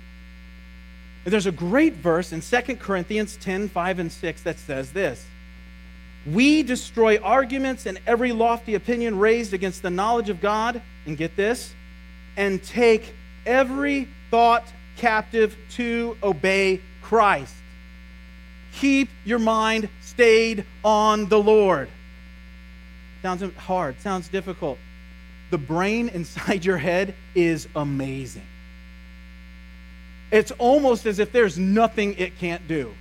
And 1.25 1.33
there's 1.33 1.47
a 1.47 1.53
great 1.53 1.95
verse 1.95 2.33
in 2.33 2.41
2 2.41 2.77
Corinthians 2.77 3.37
10 3.37 3.69
5 3.69 3.99
and 3.99 4.11
6 4.11 4.43
that 4.43 4.59
says 4.59 4.93
this 4.93 5.27
we 6.27 6.63
destroy 6.63 7.19
arguments 7.19 7.87
and 7.87 7.99
every 8.07 8.33
lofty 8.33 8.75
opinion 8.75 9.19
raised 9.19 9.55
against 9.55 9.83
the 9.83 9.91
knowledge 9.91 10.29
of 10.29 10.41
God, 10.41 10.83
and 11.07 11.17
get 11.17 11.35
this, 11.37 11.75
and 12.37 12.63
take 12.63 13.15
every 13.47 14.07
thought 14.31 14.65
captive 14.97 15.57
to 15.71 16.17
obey 16.23 16.81
Christ. 17.03 17.55
Keep 18.75 19.09
your 19.25 19.39
mind 19.39 19.89
stayed 20.01 20.65
on 20.85 21.27
the 21.29 21.39
Lord. 21.39 21.89
Sounds 23.23 23.43
hard, 23.57 24.01
sounds 24.01 24.29
difficult. 24.29 24.79
The 25.51 25.59
brain 25.59 26.09
inside 26.15 26.65
your 26.65 26.79
head 26.79 27.15
is 27.35 27.67
amazing. 27.75 28.47
It's 30.31 30.53
almost 30.53 31.07
as 31.07 31.19
if 31.19 31.33
there's 31.33 31.59
nothing 31.59 32.15
it 32.15 32.39
can't 32.39 32.69
do 32.69 32.95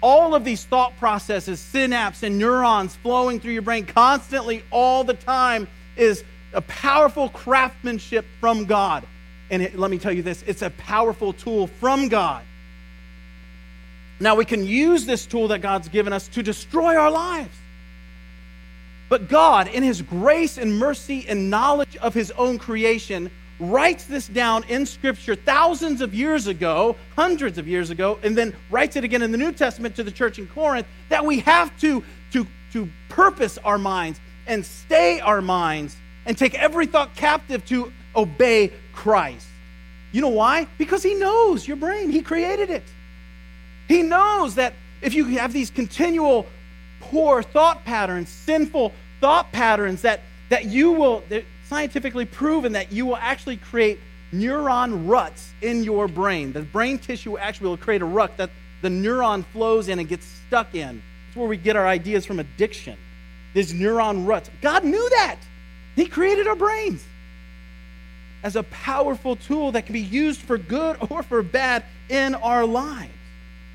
all 0.00 0.34
of 0.34 0.44
these 0.44 0.64
thought 0.64 0.96
processes, 0.98 1.60
synapses, 1.60 2.22
and 2.22 2.38
neurons 2.38 2.94
flowing 2.96 3.40
through 3.40 3.52
your 3.52 3.62
brain 3.62 3.86
constantly, 3.86 4.62
all 4.70 5.04
the 5.04 5.14
time, 5.14 5.68
is 5.96 6.24
a 6.52 6.60
powerful 6.62 7.28
craftsmanship 7.28 8.24
from 8.40 8.64
God. 8.64 9.06
And 9.50 9.62
it, 9.62 9.78
let 9.78 9.90
me 9.90 9.98
tell 9.98 10.12
you 10.12 10.22
this 10.22 10.42
it's 10.46 10.62
a 10.62 10.70
powerful 10.70 11.32
tool 11.32 11.66
from 11.66 12.08
God. 12.08 12.44
Now, 14.20 14.34
we 14.34 14.44
can 14.44 14.66
use 14.66 15.06
this 15.06 15.26
tool 15.26 15.48
that 15.48 15.60
God's 15.60 15.88
given 15.88 16.12
us 16.12 16.26
to 16.28 16.42
destroy 16.42 16.96
our 16.96 17.10
lives. 17.10 17.56
But 19.08 19.28
God, 19.28 19.68
in 19.68 19.82
His 19.82 20.02
grace 20.02 20.58
and 20.58 20.76
mercy 20.76 21.24
and 21.28 21.50
knowledge 21.50 21.96
of 21.96 22.14
His 22.14 22.30
own 22.32 22.58
creation, 22.58 23.30
writes 23.60 24.04
this 24.04 24.28
down 24.28 24.64
in 24.64 24.86
Scripture 24.86 25.34
thousands 25.34 26.00
of 26.00 26.14
years 26.14 26.46
ago, 26.46 26.96
hundreds 27.16 27.58
of 27.58 27.66
years 27.66 27.90
ago, 27.90 28.18
and 28.22 28.36
then 28.36 28.54
writes 28.70 28.96
it 28.96 29.04
again 29.04 29.22
in 29.22 29.32
the 29.32 29.38
New 29.38 29.52
Testament 29.52 29.96
to 29.96 30.04
the 30.04 30.10
church 30.10 30.38
in 30.38 30.46
Corinth 30.46 30.86
that 31.08 31.24
we 31.24 31.40
have 31.40 31.78
to, 31.80 32.04
to, 32.32 32.46
to 32.72 32.88
purpose 33.08 33.58
our 33.58 33.78
minds 33.78 34.20
and 34.46 34.64
stay 34.64 35.20
our 35.20 35.40
minds 35.40 35.96
and 36.26 36.36
take 36.36 36.54
every 36.54 36.86
thought 36.86 37.14
captive 37.16 37.64
to 37.66 37.92
obey 38.14 38.72
Christ. 38.92 39.46
You 40.12 40.20
know 40.20 40.28
why? 40.28 40.66
Because 40.78 41.02
He 41.02 41.14
knows 41.14 41.66
your 41.66 41.76
brain, 41.76 42.10
He 42.10 42.22
created 42.22 42.70
it. 42.70 42.84
He 43.88 44.02
knows 44.02 44.54
that 44.56 44.74
if 45.00 45.14
you 45.14 45.24
have 45.26 45.52
these 45.52 45.70
continual 45.70 46.46
poor 47.00 47.42
thought 47.42 47.84
patterns, 47.84 48.28
sinful 48.28 48.92
thought 49.20 49.50
patterns, 49.52 50.02
that, 50.02 50.20
that 50.50 50.66
you 50.66 50.92
will, 50.92 51.22
scientifically 51.68 52.24
proven 52.24 52.72
that 52.72 52.92
you 52.92 53.06
will 53.06 53.16
actually 53.16 53.56
create 53.56 54.00
neuron 54.32 55.08
ruts 55.08 55.52
in 55.62 55.84
your 55.84 56.08
brain. 56.08 56.52
The 56.52 56.62
brain 56.62 56.98
tissue 56.98 57.38
actually 57.38 57.68
will 57.68 57.76
create 57.76 58.02
a 58.02 58.06
rut 58.06 58.36
that 58.36 58.50
the 58.82 58.88
neuron 58.88 59.44
flows 59.46 59.88
in 59.88 59.98
and 59.98 60.08
gets 60.08 60.26
stuck 60.46 60.74
in. 60.74 61.02
That's 61.26 61.36
where 61.36 61.48
we 61.48 61.56
get 61.56 61.76
our 61.76 61.86
ideas 61.86 62.24
from 62.26 62.38
addiction. 62.38 62.96
These 63.54 63.72
neuron 63.72 64.26
ruts. 64.26 64.50
God 64.60 64.84
knew 64.84 65.08
that. 65.10 65.36
He 65.96 66.06
created 66.06 66.46
our 66.46 66.56
brains. 66.56 67.04
as 68.44 68.54
a 68.54 68.62
powerful 68.64 69.34
tool 69.34 69.72
that 69.72 69.84
can 69.84 69.92
be 69.92 70.00
used 70.00 70.40
for 70.40 70.58
good 70.58 70.96
or 71.10 71.22
for 71.24 71.42
bad 71.42 71.84
in 72.08 72.34
our 72.36 72.64
lives. 72.64 73.12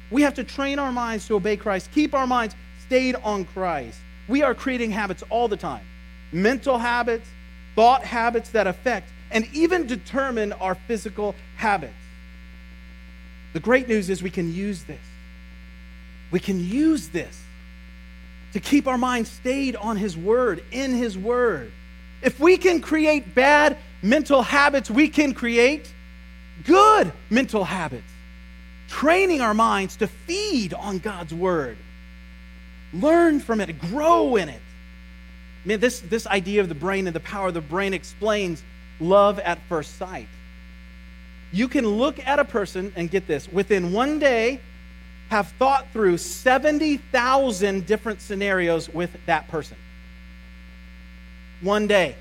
We 0.09 0.21
have 0.21 0.35
to 0.35 0.43
train 0.43 0.79
our 0.79 0.91
minds 0.91 1.27
to 1.27 1.35
obey 1.35 1.57
Christ, 1.57 1.89
keep 1.93 2.13
our 2.13 2.27
minds 2.27 2.55
stayed 2.85 3.15
on 3.23 3.45
Christ. 3.45 3.99
We 4.27 4.41
are 4.41 4.55
creating 4.55 4.91
habits 4.91 5.23
all 5.29 5.47
the 5.47 5.57
time 5.57 5.85
mental 6.31 6.77
habits, 6.79 7.27
thought 7.75 8.03
habits 8.03 8.49
that 8.51 8.67
affect 8.67 9.09
and 9.31 9.47
even 9.53 9.87
determine 9.87 10.53
our 10.53 10.75
physical 10.75 11.35
habits. 11.57 11.93
The 13.53 13.59
great 13.59 13.87
news 13.87 14.09
is 14.09 14.23
we 14.23 14.29
can 14.29 14.53
use 14.53 14.83
this. 14.83 14.99
We 16.31 16.39
can 16.39 16.59
use 16.59 17.09
this 17.09 17.39
to 18.53 18.59
keep 18.59 18.87
our 18.87 18.97
minds 18.97 19.29
stayed 19.29 19.75
on 19.75 19.97
His 19.97 20.17
Word, 20.17 20.63
in 20.71 20.93
His 20.93 21.17
Word. 21.17 21.71
If 22.21 22.39
we 22.39 22.57
can 22.57 22.81
create 22.81 23.35
bad 23.35 23.77
mental 24.01 24.41
habits, 24.41 24.89
we 24.89 25.09
can 25.09 25.33
create 25.33 25.91
good 26.63 27.11
mental 27.29 27.63
habits. 27.63 28.03
Training 28.89 29.41
our 29.41 29.53
minds 29.53 29.97
to 29.97 30.07
feed 30.07 30.73
on 30.73 30.99
God's 30.99 31.33
Word, 31.33 31.77
learn 32.93 33.39
from 33.39 33.59
it, 33.59 33.79
grow 33.79 34.35
in 34.35 34.49
it. 34.49 34.61
Man, 35.65 35.79
this, 35.79 35.99
this 36.01 36.27
idea 36.27 36.61
of 36.61 36.69
the 36.69 36.75
brain 36.75 37.07
and 37.07 37.15
the 37.15 37.21
power 37.21 37.47
of 37.47 37.53
the 37.53 37.61
brain 37.61 37.93
explains 37.93 38.63
love 38.99 39.39
at 39.39 39.59
first 39.69 39.97
sight. 39.97 40.27
You 41.51 41.67
can 41.67 41.85
look 41.85 42.19
at 42.25 42.39
a 42.39 42.45
person 42.45 42.91
and 42.95 43.09
get 43.09 43.27
this 43.27 43.47
within 43.51 43.93
one 43.93 44.19
day, 44.19 44.59
have 45.29 45.47
thought 45.59 45.87
through 45.93 46.17
70,000 46.17 47.85
different 47.85 48.21
scenarios 48.21 48.89
with 48.89 49.15
that 49.25 49.47
person. 49.47 49.77
One 51.61 51.87
day. 51.87 52.15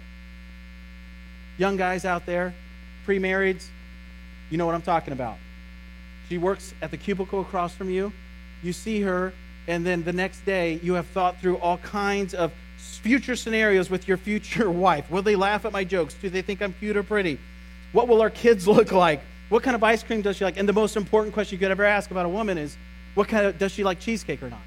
Young 1.58 1.76
guys 1.76 2.04
out 2.04 2.26
there, 2.26 2.54
pre 3.04 3.18
marrieds, 3.18 3.66
you 4.50 4.58
know 4.58 4.66
what 4.66 4.74
I'm 4.74 4.82
talking 4.82 5.12
about. 5.12 5.36
She 6.28 6.38
works 6.38 6.74
at 6.80 6.90
the 6.90 6.96
cubicle 6.96 7.40
across 7.40 7.74
from 7.74 7.90
you. 7.90 8.12
You 8.62 8.72
see 8.72 9.00
her, 9.00 9.32
and 9.66 9.84
then 9.84 10.04
the 10.04 10.12
next 10.12 10.44
day, 10.44 10.78
you 10.82 10.94
have 10.94 11.06
thought 11.08 11.40
through 11.40 11.56
all 11.58 11.78
kinds 11.78 12.34
of 12.34 12.52
future 12.82 13.36
scenarios 13.36 13.90
with 13.90 14.08
your 14.08 14.16
future 14.16 14.70
wife. 14.86 15.10
Will 15.10 15.22
they 15.22 15.36
laugh 15.36 15.64
at 15.64 15.72
my 15.72 15.84
jokes? 15.84 16.14
Do 16.14 16.30
they 16.30 16.42
think 16.42 16.62
I'm 16.62 16.72
cute 16.74 16.96
or 16.96 17.02
pretty? 17.02 17.38
What 17.92 18.08
will 18.08 18.20
our 18.20 18.30
kids 18.30 18.66
look 18.76 18.92
like? 18.92 19.20
What 19.48 19.62
kind 19.62 19.74
of 19.74 19.84
ice 19.84 20.02
cream 20.02 20.22
does 20.22 20.36
she 20.36 20.44
like? 20.44 20.56
And 20.56 20.68
the 20.68 20.72
most 20.72 20.96
important 20.96 21.34
question 21.34 21.56
you 21.56 21.58
could 21.58 21.70
ever 21.70 21.84
ask 21.84 22.10
about 22.10 22.26
a 22.26 22.28
woman 22.28 22.58
is, 22.58 22.76
what 23.14 23.28
kind 23.28 23.46
of 23.46 23.58
does 23.58 23.72
she 23.72 23.84
like 23.84 24.00
cheesecake 24.00 24.42
or 24.42 24.48
not? 24.48 24.62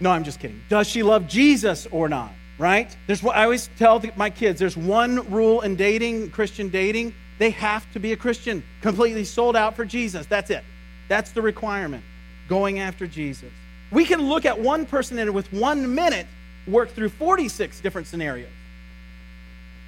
No, 0.00 0.10
I'm 0.10 0.24
just 0.24 0.40
kidding. 0.40 0.60
Does 0.68 0.88
she 0.88 1.04
love 1.04 1.28
Jesus 1.28 1.86
or 1.92 2.08
not? 2.08 2.32
Right? 2.58 2.94
There's 3.06 3.22
what 3.22 3.36
I 3.36 3.44
always 3.44 3.70
tell 3.78 4.02
my 4.16 4.30
kids. 4.30 4.58
There's 4.58 4.76
one 4.76 5.30
rule 5.30 5.60
in 5.60 5.76
dating, 5.76 6.30
Christian 6.30 6.68
dating. 6.68 7.14
They 7.38 7.50
have 7.50 7.90
to 7.92 8.00
be 8.00 8.12
a 8.12 8.16
Christian, 8.16 8.62
completely 8.82 9.24
sold 9.24 9.56
out 9.56 9.74
for 9.74 9.84
Jesus. 9.84 10.26
That's 10.26 10.50
it. 10.50 10.62
That's 11.08 11.30
the 11.32 11.42
requirement. 11.42 12.04
Going 12.48 12.80
after 12.80 13.06
Jesus. 13.06 13.50
We 13.90 14.04
can 14.04 14.22
look 14.22 14.44
at 14.44 14.58
one 14.58 14.86
person 14.86 15.18
and 15.18 15.32
with 15.32 15.52
one 15.52 15.94
minute 15.94 16.26
work 16.66 16.90
through 16.90 17.08
46 17.10 17.80
different 17.80 18.06
scenarios. 18.06 18.48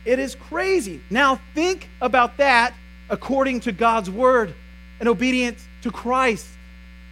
It 0.04 0.18
is 0.18 0.34
crazy. 0.34 1.00
Now, 1.10 1.40
think 1.54 1.88
about 2.00 2.36
that 2.36 2.74
according 3.08 3.60
to 3.60 3.72
God's 3.72 4.10
word 4.10 4.54
and 5.00 5.08
obedience 5.08 5.66
to 5.82 5.90
Christ, 5.90 6.46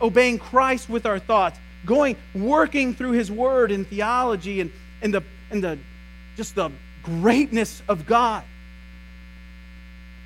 obeying 0.01 0.38
Christ 0.38 0.88
with 0.88 1.07
our 1.07 1.18
thoughts, 1.18 1.59
going, 1.87 2.16
working 2.35 2.94
through 2.94 3.12
his 3.12 3.31
word 3.31 3.70
and 3.70 3.87
theology 3.87 4.61
and, 4.61 4.70
and, 5.01 5.14
the, 5.14 5.22
and 5.51 5.62
the, 5.62 5.79
just 6.37 6.55
the 6.55 6.70
greatness 7.03 7.83
of 7.88 8.07
God. 8.07 8.44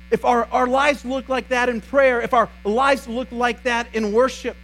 If 0.09 0.23
our, 0.23 0.47
our 0.51 0.67
lives 0.67 1.03
look 1.03 1.27
like 1.27 1.49
that 1.49 1.67
in 1.67 1.81
prayer, 1.81 2.21
if 2.21 2.33
our 2.33 2.49
lives 2.63 3.07
look 3.07 3.31
like 3.31 3.63
that 3.63 3.87
in 3.93 4.13
worship, 4.13 4.55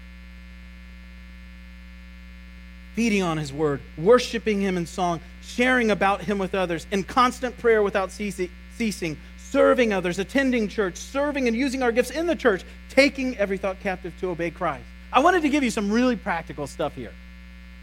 feeding 2.95 3.23
on 3.23 3.37
His 3.37 3.51
Word, 3.51 3.81
worshiping 3.97 4.61
Him 4.61 4.77
in 4.77 4.85
song, 4.85 5.19
sharing 5.41 5.91
about 5.91 6.21
Him 6.21 6.37
with 6.37 6.55
others, 6.55 6.87
in 6.91 7.03
constant 7.03 7.57
prayer 7.57 7.83
without 7.83 8.11
ceasing, 8.11 9.17
serving 9.37 9.93
others, 9.93 10.19
attending 10.19 10.67
church, 10.67 10.97
serving 10.97 11.47
and 11.47 11.55
using 11.55 11.83
our 11.83 11.91
gifts 11.91 12.09
in 12.09 12.25
the 12.25 12.35
church, 12.35 12.63
taking 12.89 13.37
every 13.37 13.57
thought 13.57 13.79
captive 13.81 14.13
to 14.19 14.29
obey 14.29 14.49
Christ. 14.49 14.85
I 15.11 15.19
wanted 15.19 15.43
to 15.43 15.49
give 15.49 15.63
you 15.63 15.69
some 15.69 15.91
really 15.91 16.15
practical 16.15 16.65
stuff 16.65 16.95
here. 16.95 17.11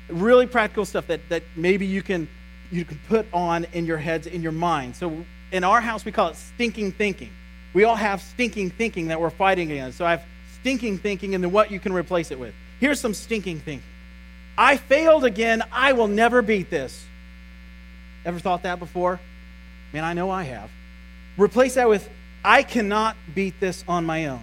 Really 0.09 0.47
practical 0.47 0.85
stuff 0.85 1.07
that, 1.07 1.21
that 1.29 1.45
maybe 1.55 1.87
you 1.87 2.03
can, 2.03 2.29
you 2.73 2.85
can 2.85 2.99
put 3.09 3.27
on 3.33 3.67
in 3.73 3.87
your 3.87 3.99
heads, 3.99 4.27
in 4.27 4.43
your 4.43 4.53
mind. 4.53 4.97
So 4.97 5.25
in 5.53 5.63
our 5.63 5.81
house, 5.81 6.05
we 6.05 6.11
call 6.11 6.29
it 6.29 6.37
stinking 6.37 6.93
thinking. 6.93 7.31
We 7.73 7.85
all 7.85 7.95
have 7.95 8.21
stinking 8.21 8.71
thinking 8.71 9.09
that 9.09 9.21
we're 9.21 9.31
fighting 9.31 9.71
against. 9.71 9.99
So 9.99 10.05
I 10.05 10.11
have 10.11 10.25
stinking 10.61 10.99
thinking 10.99 11.37
and 11.37 11.45
then 11.45 11.53
what 11.53 11.71
you 11.71 11.79
can 11.79 11.93
replace 11.93 12.33
it 12.33 12.39
with. 12.41 12.53
Here's 12.81 13.01
some 13.01 13.15
stinking 13.15 13.61
thinking. 13.61 13.87
I 14.61 14.77
failed 14.77 15.25
again. 15.25 15.63
I 15.73 15.95
will 15.95 16.07
never 16.07 16.43
beat 16.43 16.69
this. 16.69 17.07
Ever 18.27 18.39
thought 18.39 18.65
that 18.65 18.79
before? 18.79 19.19
Man, 19.95 20.05
I 20.05 20.13
know 20.13 20.31
I 20.31 20.43
have. 20.43 20.71
Replace 21.39 21.77
that 21.77 21.89
with, 21.89 22.07
I 22.45 22.63
cannot 22.63 23.17
beat 23.35 23.59
this 23.59 23.83
on 23.89 24.05
my 24.05 24.27
own. 24.27 24.43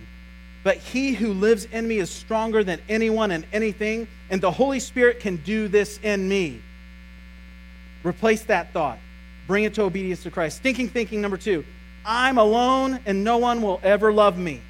But 0.64 0.78
he 0.78 1.14
who 1.14 1.34
lives 1.34 1.66
in 1.66 1.88
me 1.88 2.00
is 2.00 2.10
stronger 2.10 2.64
than 2.64 2.82
anyone 2.90 3.30
and 3.30 3.46
anything, 3.54 4.08
and 4.32 4.42
the 4.42 4.50
Holy 4.50 4.80
Spirit 4.80 5.20
can 5.20 5.36
do 5.36 5.68
this 5.68 6.00
in 6.02 6.28
me. 6.28 6.62
Replace 8.04 8.44
that 8.46 8.74
thought. 8.74 8.98
Bring 9.46 9.66
it 9.66 9.76
to 9.76 9.84
obedience 9.84 10.24
to 10.24 10.32
Christ. 10.32 10.64
Thinking, 10.64 10.90
thinking 10.90 11.22
number 11.22 11.38
two, 11.38 11.64
I'm 12.04 12.40
alone 12.40 13.02
and 13.06 13.24
no 13.24 13.38
one 13.38 13.62
will 13.62 13.80
ever 13.84 14.12
love 14.12 14.36
me. 14.36 14.62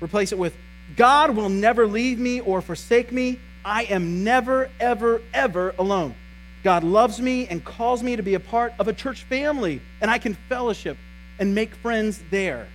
Replace 0.00 0.32
it 0.32 0.38
with, 0.38 0.56
God 0.96 1.36
will 1.36 1.50
never 1.50 1.86
leave 1.86 2.18
me 2.18 2.40
or 2.40 2.62
forsake 2.62 3.12
me. 3.12 3.38
I 3.64 3.84
am 3.84 4.24
never, 4.24 4.70
ever, 4.78 5.22
ever 5.32 5.74
alone. 5.78 6.14
God 6.62 6.84
loves 6.84 7.20
me 7.20 7.46
and 7.48 7.64
calls 7.64 8.02
me 8.02 8.16
to 8.16 8.22
be 8.22 8.34
a 8.34 8.40
part 8.40 8.72
of 8.78 8.88
a 8.88 8.92
church 8.92 9.22
family, 9.24 9.80
and 10.00 10.10
I 10.10 10.18
can 10.18 10.34
fellowship 10.48 10.96
and 11.38 11.54
make 11.54 11.74
friends 11.76 12.22
there. 12.30 12.66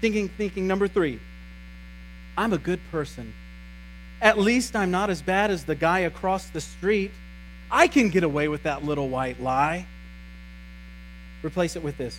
Thinking, 0.00 0.28
thinking, 0.28 0.66
number 0.66 0.88
three, 0.88 1.18
I'm 2.36 2.52
a 2.52 2.58
good 2.58 2.80
person. 2.90 3.34
At 4.20 4.38
least 4.38 4.76
I'm 4.76 4.90
not 4.90 5.10
as 5.10 5.22
bad 5.22 5.50
as 5.50 5.64
the 5.64 5.74
guy 5.74 6.00
across 6.00 6.48
the 6.50 6.60
street. 6.60 7.10
I 7.70 7.88
can 7.88 8.10
get 8.10 8.24
away 8.24 8.48
with 8.48 8.64
that 8.64 8.84
little 8.84 9.08
white 9.08 9.40
lie. 9.40 9.86
Replace 11.42 11.76
it 11.76 11.82
with 11.82 11.96
this 11.96 12.18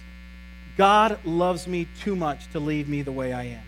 God 0.78 1.19
loves 1.25 1.67
me 1.67 1.88
too 2.02 2.15
much 2.15 2.49
to 2.52 2.60
leave 2.60 2.88
me 2.88 3.02
the 3.02 3.12
way 3.12 3.34
I 3.34 3.43
am. 3.43 3.63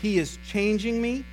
He 0.00 0.18
is 0.18 0.38
changing 0.46 1.02
me, 1.02 1.24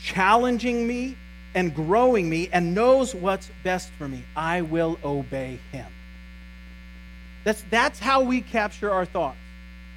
challenging 0.00 0.86
me, 0.86 1.16
and 1.54 1.74
growing 1.74 2.28
me 2.28 2.48
and 2.52 2.74
knows 2.74 3.14
what's 3.14 3.50
best 3.62 3.90
for 3.98 4.08
me. 4.08 4.24
I 4.34 4.62
will 4.62 4.98
obey 5.04 5.58
him. 5.70 5.86
That's, 7.44 7.62
that's 7.70 7.98
how 7.98 8.22
we 8.22 8.40
capture 8.40 8.90
our 8.90 9.04
thoughts. 9.04 9.38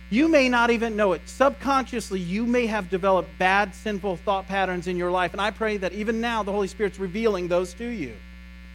You 0.10 0.28
may 0.28 0.50
not 0.50 0.70
even 0.70 0.96
know 0.96 1.14
it. 1.14 1.22
Subconsciously, 1.26 2.20
you 2.20 2.46
may 2.46 2.68
have 2.68 2.90
developed 2.90 3.30
bad, 3.40 3.74
sinful 3.74 4.18
thought 4.18 4.48
patterns 4.48 4.88
in 4.88 4.98
your 4.98 5.12
life. 5.12 5.34
And 5.34 5.42
I 5.42 5.52
pray 5.52 5.78
that 5.78 5.94
even 5.94 6.22
now 6.22 6.44
the 6.44 6.52
Holy 6.52 6.68
Spirit's 6.68 7.00
revealing 7.00 7.48
those 7.48 7.74
to 7.76 7.88
you. 7.88 8.14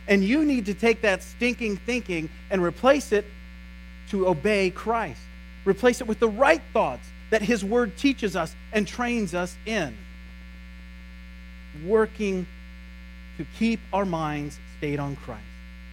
And 0.09 0.25
you 0.25 0.45
need 0.45 0.66
to 0.66 0.75
take 0.75 1.03
that 1.03 1.23
stinking 1.23 1.77
thinking 1.77 2.29
and 2.51 2.62
replace 2.62 3.12
it 3.12 3.27
to 4.11 4.27
obey 4.27 4.71
Christ. 4.71 5.21
Replace 5.64 6.01
it 6.01 6.09
with 6.09 6.19
the 6.19 6.29
right 6.29 6.62
thoughts 6.73 7.07
that 7.31 7.43
His 7.43 7.64
Word 7.64 7.97
teaches 7.97 8.35
us 8.35 8.55
and 8.73 8.87
trains 8.87 9.35
us 9.35 9.57
in. 9.66 9.97
Working 11.87 12.47
to 13.40 13.46
keep 13.59 13.81
our 13.94 14.05
minds 14.05 14.61
stayed 14.76 15.00
on 15.00 15.16
Christ. 15.16 15.46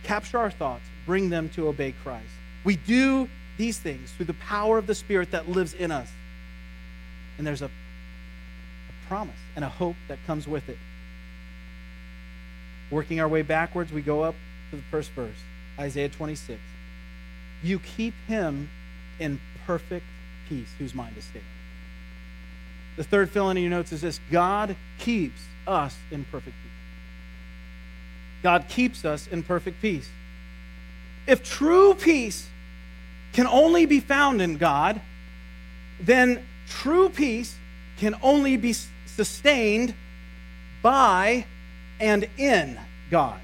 Capture 0.03 0.37
our 0.37 0.51
thoughts, 0.51 0.83
bring 1.05 1.29
them 1.29 1.47
to 1.51 1.69
obey 1.69 1.93
Christ. 2.03 2.27
We 2.65 2.75
do 2.75 3.29
these 3.55 3.79
things 3.79 4.11
through 4.11 4.25
the 4.25 4.33
power 4.33 4.77
of 4.77 4.85
the 4.85 4.93
Spirit 4.93 5.31
that 5.31 5.47
lives 5.47 5.73
in 5.73 5.89
us. 5.89 6.11
And 7.37 7.47
there's 7.47 7.61
a, 7.61 7.67
a 7.67 9.07
promise 9.07 9.37
and 9.55 9.63
a 9.63 9.69
hope 9.69 9.95
that 10.09 10.19
comes 10.27 10.45
with 10.45 10.67
it. 10.67 10.77
Working 12.91 13.21
our 13.21 13.29
way 13.29 13.43
backwards, 13.43 13.93
we 13.93 14.01
go 14.01 14.23
up 14.23 14.35
to 14.71 14.75
the 14.75 14.83
first 14.91 15.11
verse, 15.11 15.37
Isaiah 15.79 16.09
26. 16.09 16.59
You 17.63 17.79
keep 17.79 18.13
him 18.27 18.69
in 19.19 19.39
perfect 19.65 20.05
peace, 20.49 20.67
whose 20.77 20.93
mind 20.93 21.15
is 21.17 21.23
stayed. 21.23 21.43
The 22.97 23.05
third 23.05 23.29
fill 23.29 23.49
in 23.51 23.57
your 23.57 23.69
notes 23.69 23.93
is 23.93 24.01
this 24.01 24.19
God 24.29 24.75
keeps 24.99 25.43
us 25.65 25.95
in 26.11 26.25
perfect 26.25 26.57
peace. 26.61 26.66
God 28.43 28.65
keeps 28.69 29.05
us 29.05 29.27
in 29.27 29.43
perfect 29.43 29.81
peace. 29.81 30.09
If 31.25 31.43
true 31.43 31.93
peace 31.93 32.47
can 33.33 33.47
only 33.47 33.85
be 33.85 33.99
found 33.99 34.41
in 34.41 34.57
God, 34.57 35.01
then 35.99 36.45
true 36.67 37.09
peace 37.09 37.55
can 37.97 38.15
only 38.21 38.57
be 38.57 38.73
sustained 39.05 39.93
by 40.81 41.45
and 41.99 42.27
in 42.37 42.79
God. 43.09 43.39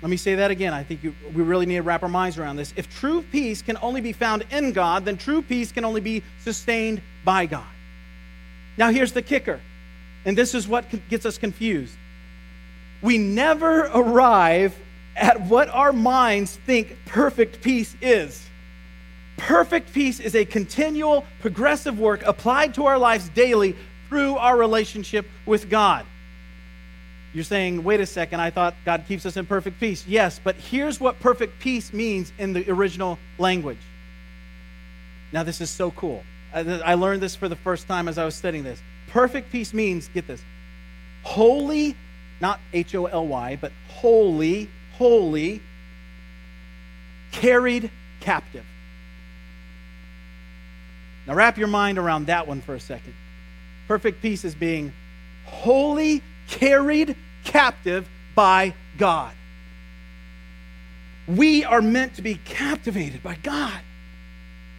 Let 0.00 0.10
me 0.10 0.16
say 0.16 0.36
that 0.36 0.50
again. 0.50 0.72
I 0.72 0.84
think 0.84 1.02
you, 1.02 1.14
we 1.34 1.42
really 1.42 1.66
need 1.66 1.76
to 1.76 1.82
wrap 1.82 2.02
our 2.02 2.08
minds 2.08 2.38
around 2.38 2.56
this. 2.56 2.72
If 2.76 2.88
true 3.00 3.22
peace 3.22 3.62
can 3.62 3.76
only 3.82 4.00
be 4.00 4.12
found 4.12 4.44
in 4.50 4.72
God, 4.72 5.04
then 5.04 5.16
true 5.16 5.42
peace 5.42 5.72
can 5.72 5.84
only 5.84 6.00
be 6.00 6.22
sustained 6.40 7.02
by 7.24 7.46
God. 7.46 7.66
Now, 8.76 8.90
here's 8.90 9.12
the 9.12 9.22
kicker, 9.22 9.60
and 10.24 10.38
this 10.38 10.54
is 10.54 10.68
what 10.68 10.84
gets 11.08 11.26
us 11.26 11.36
confused. 11.36 11.94
We 13.02 13.18
never 13.18 13.82
arrive 13.86 14.76
at 15.16 15.40
what 15.42 15.68
our 15.68 15.92
minds 15.92 16.56
think 16.66 16.96
perfect 17.06 17.60
peace 17.60 17.96
is. 18.00 18.44
Perfect 19.36 19.92
peace 19.92 20.18
is 20.20 20.34
a 20.34 20.44
continual, 20.44 21.24
progressive 21.40 21.98
work 21.98 22.22
applied 22.24 22.74
to 22.74 22.86
our 22.86 22.98
lives 22.98 23.28
daily 23.30 23.76
through 24.08 24.36
our 24.36 24.56
relationship 24.56 25.26
with 25.46 25.70
God. 25.70 26.04
You're 27.34 27.44
saying, 27.44 27.84
wait 27.84 28.00
a 28.00 28.06
second, 28.06 28.40
I 28.40 28.50
thought 28.50 28.74
God 28.84 29.04
keeps 29.06 29.26
us 29.26 29.36
in 29.36 29.46
perfect 29.46 29.78
peace. 29.78 30.04
Yes, 30.08 30.40
but 30.42 30.56
here's 30.56 30.98
what 30.98 31.20
perfect 31.20 31.60
peace 31.60 31.92
means 31.92 32.32
in 32.38 32.52
the 32.52 32.68
original 32.70 33.18
language. 33.38 33.78
Now, 35.30 35.42
this 35.42 35.60
is 35.60 35.68
so 35.68 35.90
cool. 35.90 36.24
I 36.52 36.94
learned 36.94 37.20
this 37.20 37.36
for 37.36 37.48
the 37.48 37.56
first 37.56 37.86
time 37.86 38.08
as 38.08 38.16
I 38.16 38.24
was 38.24 38.34
studying 38.34 38.64
this. 38.64 38.80
Perfect 39.08 39.52
peace 39.52 39.74
means, 39.74 40.08
get 40.08 40.26
this, 40.26 40.42
wholly, 41.22 41.94
not 42.40 42.60
H 42.72 42.94
O 42.94 43.06
L 43.06 43.26
Y, 43.26 43.58
but 43.60 43.72
wholly, 43.88 44.68
wholly, 44.94 45.60
carried 47.32 47.90
captive. 48.20 48.64
Now, 51.26 51.34
wrap 51.34 51.58
your 51.58 51.68
mind 51.68 51.98
around 51.98 52.26
that 52.26 52.46
one 52.46 52.60
for 52.62 52.74
a 52.74 52.80
second. 52.80 53.14
Perfect 53.86 54.22
peace 54.22 54.44
is 54.44 54.54
being 54.54 54.92
wholly 55.44 56.22
carried 56.48 57.16
captive 57.44 58.08
by 58.34 58.74
God. 58.96 59.32
We 61.26 61.64
are 61.64 61.82
meant 61.82 62.14
to 62.14 62.22
be 62.22 62.36
captivated 62.46 63.22
by 63.22 63.36
God, 63.42 63.78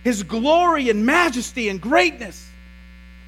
His 0.04 0.24
glory 0.24 0.90
and 0.90 1.06
majesty 1.06 1.70
and 1.70 1.80
greatness. 1.80 2.49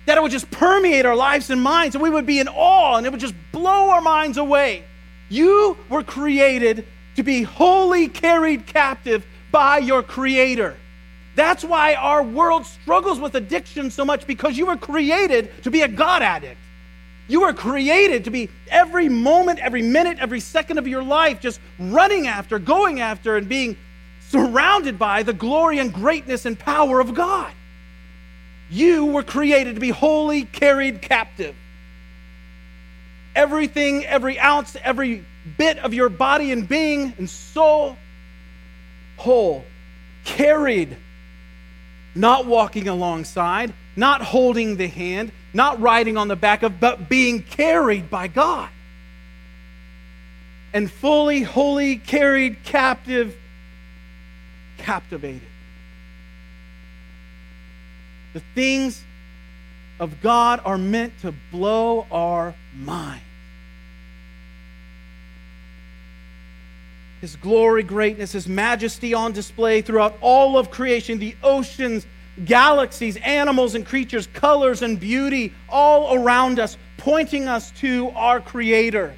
That 0.05 0.17
it 0.17 0.21
would 0.21 0.31
just 0.31 0.49
permeate 0.51 1.05
our 1.05 1.15
lives 1.15 1.49
and 1.49 1.61
minds, 1.61 1.95
and 1.95 2.01
we 2.01 2.09
would 2.09 2.25
be 2.25 2.39
in 2.39 2.47
awe, 2.47 2.97
and 2.97 3.05
it 3.05 3.11
would 3.11 3.19
just 3.19 3.35
blow 3.51 3.89
our 3.91 4.01
minds 4.01 4.37
away. 4.37 4.83
You 5.29 5.77
were 5.89 6.03
created 6.03 6.85
to 7.15 7.23
be 7.23 7.43
wholly 7.43 8.07
carried 8.07 8.65
captive 8.65 9.25
by 9.51 9.77
your 9.77 10.01
Creator. 10.01 10.77
That's 11.35 11.63
why 11.63 11.95
our 11.95 12.23
world 12.23 12.65
struggles 12.65 13.19
with 13.19 13.35
addiction 13.35 13.91
so 13.91 14.03
much 14.03 14.27
because 14.27 14.57
you 14.57 14.65
were 14.65 14.77
created 14.77 15.63
to 15.63 15.71
be 15.71 15.81
a 15.81 15.87
God 15.87 16.21
addict. 16.21 16.59
You 17.27 17.41
were 17.41 17.53
created 17.53 18.25
to 18.25 18.29
be 18.31 18.49
every 18.69 19.07
moment, 19.07 19.59
every 19.59 19.81
minute, 19.81 20.17
every 20.19 20.41
second 20.41 20.77
of 20.77 20.87
your 20.87 21.03
life 21.03 21.39
just 21.39 21.61
running 21.79 22.27
after, 22.27 22.59
going 22.59 22.99
after, 22.99 23.37
and 23.37 23.47
being 23.47 23.77
surrounded 24.27 24.99
by 24.99 25.23
the 25.23 25.31
glory 25.31 25.79
and 25.79 25.93
greatness 25.93 26.45
and 26.45 26.59
power 26.59 26.99
of 26.99 27.13
God. 27.13 27.51
You 28.71 29.07
were 29.07 29.23
created 29.23 29.75
to 29.75 29.81
be 29.81 29.89
wholly 29.89 30.45
carried 30.45 31.01
captive. 31.01 31.55
Everything, 33.35 34.05
every 34.05 34.39
ounce, 34.39 34.77
every 34.81 35.25
bit 35.57 35.77
of 35.79 35.93
your 35.93 36.07
body 36.07 36.53
and 36.53 36.67
being 36.67 37.13
and 37.17 37.29
soul, 37.29 37.97
whole, 39.17 39.65
carried, 40.23 40.95
not 42.15 42.45
walking 42.45 42.87
alongside, 42.87 43.73
not 43.97 44.21
holding 44.21 44.77
the 44.77 44.87
hand, 44.87 45.33
not 45.53 45.81
riding 45.81 46.15
on 46.15 46.29
the 46.29 46.35
back 46.37 46.63
of, 46.63 46.79
but 46.79 47.09
being 47.09 47.43
carried 47.43 48.09
by 48.09 48.27
God. 48.27 48.69
And 50.73 50.89
fully, 50.89 51.41
wholly 51.41 51.97
carried 51.97 52.63
captive, 52.63 53.35
captivated. 54.77 55.50
The 58.33 58.41
things 58.55 59.03
of 59.99 60.21
God 60.21 60.61
are 60.65 60.77
meant 60.77 61.19
to 61.21 61.33
blow 61.51 62.07
our 62.11 62.55
mind. 62.75 63.21
His 67.21 67.35
glory, 67.35 67.83
greatness, 67.83 68.31
His 68.31 68.47
majesty 68.47 69.13
on 69.13 69.31
display 69.31 69.81
throughout 69.81 70.17
all 70.21 70.57
of 70.57 70.71
creation, 70.71 71.19
the 71.19 71.35
oceans, 71.43 72.07
galaxies, 72.45 73.15
animals 73.17 73.75
and 73.75 73.85
creatures, 73.85 74.27
colors 74.27 74.81
and 74.81 74.99
beauty 74.99 75.53
all 75.69 76.15
around 76.15 76.59
us, 76.59 76.77
pointing 76.97 77.47
us 77.47 77.69
to 77.71 78.09
our 78.15 78.39
Creator. 78.39 79.15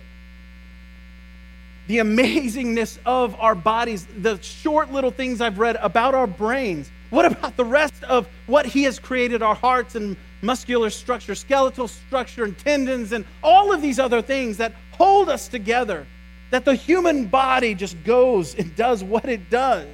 The 1.88 2.00
amazingness 2.00 2.98
of 3.06 3.40
our 3.40 3.56
bodies, 3.56 4.06
the 4.18 4.42
short 4.42 4.92
little 4.92 5.12
things 5.12 5.40
I've 5.40 5.60
read 5.60 5.78
about 5.78 6.14
our 6.14 6.28
brains. 6.28 6.90
What 7.14 7.26
about 7.26 7.58
the 7.58 7.64
rest 7.64 8.04
of 8.06 8.28
what 8.48 8.66
He 8.66 8.86
has 8.86 8.98
created 8.98 9.44
our 9.44 9.54
hearts 9.54 9.94
and 9.94 10.18
muscular 10.42 10.90
structure, 10.90 11.36
skeletal 11.36 11.88
structure, 11.88 12.44
and 12.44 12.58
tendons, 12.58 13.12
and 13.12 13.24
all 13.44 13.72
of 13.72 13.84
these 13.84 14.00
other 14.00 14.20
things 14.24 14.58
that 14.58 14.74
hold 14.94 15.30
us 15.30 15.48
together? 15.48 16.08
That 16.50 16.66
the 16.66 16.74
human 16.74 17.28
body 17.28 17.76
just 17.76 18.04
goes 18.04 18.56
and 18.56 18.76
does 18.76 19.04
what 19.04 19.26
it 19.26 19.52
does. 19.52 19.88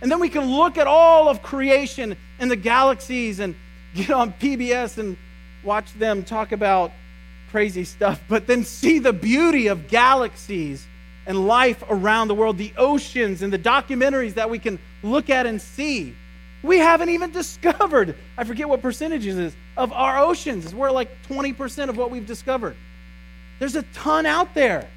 And 0.00 0.10
then 0.10 0.18
we 0.18 0.28
can 0.28 0.46
look 0.46 0.76
at 0.76 0.88
all 0.88 1.28
of 1.28 1.44
creation 1.44 2.16
and 2.40 2.50
the 2.50 2.56
galaxies 2.56 3.38
and 3.38 3.54
get 3.94 4.10
on 4.10 4.32
PBS 4.32 4.98
and 4.98 5.16
watch 5.62 5.92
them 5.94 6.24
talk 6.24 6.50
about 6.50 6.90
crazy 7.52 7.84
stuff, 7.84 8.20
but 8.26 8.48
then 8.48 8.64
see 8.64 8.98
the 8.98 9.12
beauty 9.12 9.68
of 9.68 9.86
galaxies 9.86 10.88
and 11.24 11.46
life 11.46 11.84
around 11.88 12.26
the 12.26 12.34
world, 12.34 12.58
the 12.58 12.72
oceans 12.76 13.42
and 13.42 13.52
the 13.52 13.58
documentaries 13.60 14.34
that 14.34 14.50
we 14.50 14.58
can 14.58 14.80
look 15.04 15.30
at 15.30 15.46
and 15.46 15.62
see. 15.62 16.16
We 16.64 16.78
haven't 16.78 17.10
even 17.10 17.30
discovered, 17.32 18.16
I 18.36 18.44
forget 18.44 18.68
what 18.68 18.82
percentages 18.82 19.36
is, 19.36 19.54
of 19.76 19.92
our 19.92 20.18
oceans. 20.18 20.74
We're 20.74 20.90
like 20.90 21.10
20% 21.28 21.88
of 21.90 21.96
what 21.96 22.10
we've 22.10 22.26
discovered. 22.26 22.74
There's 23.58 23.76
a 23.76 23.82
ton 23.94 24.26
out 24.26 24.54
there, 24.54 24.88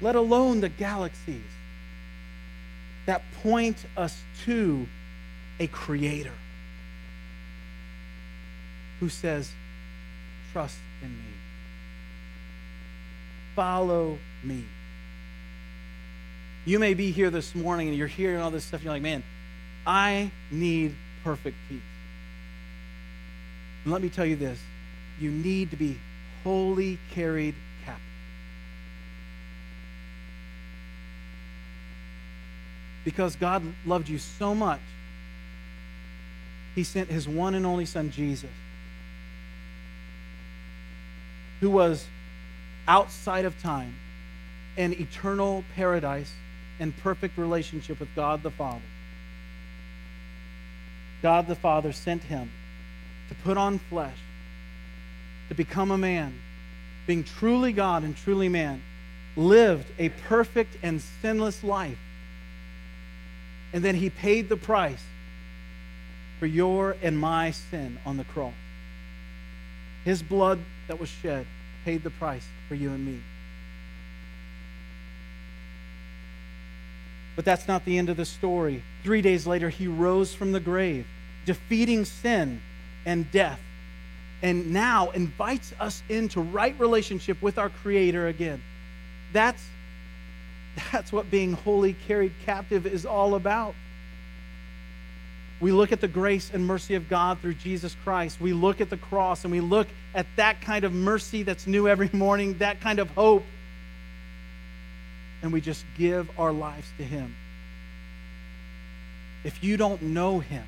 let 0.00 0.16
alone 0.16 0.60
the 0.60 0.68
galaxies 0.68 1.40
that 3.06 3.22
point 3.42 3.76
us 3.96 4.20
to 4.44 4.86
a 5.60 5.66
creator 5.68 6.32
who 9.00 9.08
says, 9.08 9.50
Trust 10.52 10.78
in 11.02 11.10
me. 11.10 11.24
Follow 13.54 14.18
me. 14.42 14.64
You 16.64 16.78
may 16.78 16.94
be 16.94 17.10
here 17.10 17.30
this 17.30 17.54
morning 17.54 17.88
and 17.88 17.96
you're 17.96 18.06
hearing 18.06 18.40
all 18.40 18.50
this 18.50 18.64
stuff. 18.64 18.80
And 18.80 18.84
you're 18.84 18.94
like, 18.94 19.02
man, 19.02 19.22
I 19.88 20.30
need 20.50 20.94
perfect 21.24 21.56
peace. 21.70 21.80
And 23.84 23.92
let 23.92 24.02
me 24.02 24.10
tell 24.10 24.26
you 24.26 24.36
this 24.36 24.60
you 25.18 25.30
need 25.30 25.70
to 25.70 25.76
be 25.76 25.98
wholly 26.44 26.98
carried 27.12 27.54
captive. 27.84 28.02
Because 33.04 33.34
God 33.34 33.62
loved 33.86 34.10
you 34.10 34.18
so 34.18 34.54
much 34.54 34.80
he 36.74 36.84
sent 36.84 37.08
his 37.10 37.26
one 37.26 37.54
and 37.54 37.66
only 37.66 37.86
son, 37.86 38.10
Jesus, 38.10 38.50
who 41.60 41.70
was 41.70 42.06
outside 42.86 43.44
of 43.46 43.60
time 43.60 43.96
and 44.76 44.92
eternal 44.92 45.64
paradise 45.74 46.32
and 46.78 46.96
perfect 46.98 47.36
relationship 47.36 47.98
with 47.98 48.14
God 48.14 48.44
the 48.44 48.50
Father. 48.50 48.82
God 51.22 51.46
the 51.46 51.54
Father 51.54 51.92
sent 51.92 52.22
him 52.24 52.50
to 53.28 53.34
put 53.36 53.56
on 53.56 53.78
flesh, 53.78 54.16
to 55.48 55.54
become 55.54 55.90
a 55.90 55.98
man, 55.98 56.34
being 57.06 57.24
truly 57.24 57.72
God 57.72 58.02
and 58.02 58.16
truly 58.16 58.48
man, 58.48 58.82
lived 59.36 59.86
a 59.98 60.08
perfect 60.08 60.76
and 60.82 61.00
sinless 61.22 61.62
life. 61.64 61.98
And 63.72 63.84
then 63.84 63.94
he 63.94 64.10
paid 64.10 64.48
the 64.48 64.56
price 64.56 65.02
for 66.38 66.46
your 66.46 66.96
and 67.02 67.18
my 67.18 67.50
sin 67.50 67.98
on 68.06 68.16
the 68.16 68.24
cross. 68.24 68.54
His 70.04 70.22
blood 70.22 70.60
that 70.86 70.98
was 70.98 71.08
shed 71.08 71.46
paid 71.84 72.02
the 72.02 72.10
price 72.10 72.46
for 72.68 72.74
you 72.74 72.90
and 72.90 73.04
me. 73.04 73.20
But 77.36 77.44
that's 77.44 77.68
not 77.68 77.84
the 77.84 77.98
end 77.98 78.08
of 78.08 78.16
the 78.16 78.24
story. 78.24 78.82
Three 79.08 79.22
days 79.22 79.46
later, 79.46 79.70
he 79.70 79.86
rose 79.86 80.34
from 80.34 80.52
the 80.52 80.60
grave, 80.60 81.06
defeating 81.46 82.04
sin 82.04 82.60
and 83.06 83.32
death, 83.32 83.58
and 84.42 84.70
now 84.70 85.08
invites 85.12 85.72
us 85.80 86.02
into 86.10 86.42
right 86.42 86.78
relationship 86.78 87.40
with 87.40 87.56
our 87.56 87.70
Creator 87.70 88.28
again. 88.28 88.62
That's, 89.32 89.64
that's 90.92 91.10
what 91.10 91.30
being 91.30 91.54
wholly 91.54 91.96
carried 92.06 92.34
captive 92.44 92.84
is 92.86 93.06
all 93.06 93.34
about. 93.34 93.74
We 95.58 95.72
look 95.72 95.90
at 95.90 96.02
the 96.02 96.08
grace 96.08 96.50
and 96.52 96.66
mercy 96.66 96.94
of 96.94 97.08
God 97.08 97.38
through 97.38 97.54
Jesus 97.54 97.96
Christ. 98.04 98.42
We 98.42 98.52
look 98.52 98.82
at 98.82 98.90
the 98.90 98.98
cross 98.98 99.44
and 99.44 99.50
we 99.50 99.60
look 99.62 99.88
at 100.14 100.26
that 100.36 100.60
kind 100.60 100.84
of 100.84 100.92
mercy 100.92 101.44
that's 101.44 101.66
new 101.66 101.88
every 101.88 102.10
morning, 102.12 102.58
that 102.58 102.82
kind 102.82 102.98
of 102.98 103.08
hope. 103.12 103.46
and 105.40 105.50
we 105.50 105.62
just 105.62 105.86
give 105.96 106.28
our 106.38 106.52
lives 106.52 106.88
to 106.98 107.04
Him. 107.04 107.34
If 109.48 109.64
you 109.64 109.78
don't 109.78 110.02
know 110.02 110.40
Him, 110.40 110.66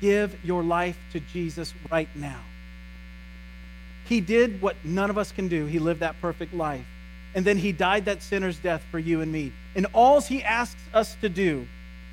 give 0.00 0.36
your 0.44 0.64
life 0.64 0.98
to 1.12 1.20
Jesus 1.20 1.72
right 1.92 2.08
now. 2.16 2.40
He 4.08 4.20
did 4.20 4.60
what 4.60 4.74
none 4.82 5.10
of 5.10 5.16
us 5.16 5.30
can 5.30 5.46
do. 5.46 5.66
He 5.66 5.78
lived 5.78 6.00
that 6.00 6.20
perfect 6.20 6.52
life. 6.52 6.84
And 7.36 7.44
then 7.44 7.56
he 7.56 7.70
died 7.70 8.06
that 8.06 8.22
sinner's 8.22 8.58
death 8.58 8.82
for 8.90 8.98
you 8.98 9.20
and 9.20 9.30
me. 9.30 9.52
And 9.76 9.86
all 9.92 10.20
he 10.20 10.42
asks 10.42 10.80
us 10.92 11.14
to 11.20 11.28
do 11.28 11.68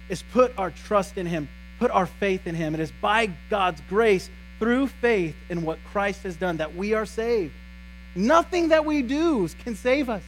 is 0.08 0.22
put 0.34 0.56
our 0.56 0.70
trust 0.70 1.18
in 1.18 1.26
him, 1.26 1.50
put 1.80 1.90
our 1.90 2.06
faith 2.06 2.46
in 2.46 2.54
him. 2.54 2.76
It 2.76 2.80
is 2.80 2.92
by 3.02 3.32
God's 3.50 3.82
grace, 3.90 4.30
through 4.60 4.90
faith 4.90 5.36
in 5.50 5.64
what 5.64 5.80
Christ 5.92 6.22
has 6.24 6.36
done, 6.36 6.58
that 6.58 6.76
we 6.76 6.94
are 6.94 7.08
saved. 7.08 7.56
Nothing 8.16 8.68
that 8.68 8.86
we 8.86 9.02
do 9.02 9.50
can 9.64 9.76
save 9.76 10.10
us. 10.10 10.22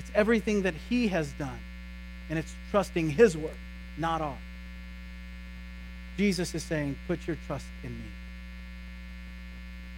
It's 0.00 0.10
everything 0.12 0.62
that 0.62 0.74
he 0.74 1.06
has 1.06 1.30
done. 1.34 1.60
And 2.30 2.36
it's 2.36 2.52
trusting 2.72 3.10
his 3.10 3.36
work, 3.36 3.56
not 3.96 4.20
ours. 4.20 4.38
Jesus 6.18 6.52
is 6.54 6.64
saying, 6.64 6.96
put 7.06 7.26
your 7.28 7.36
trust 7.46 7.66
in 7.84 7.90
me. 7.90 8.04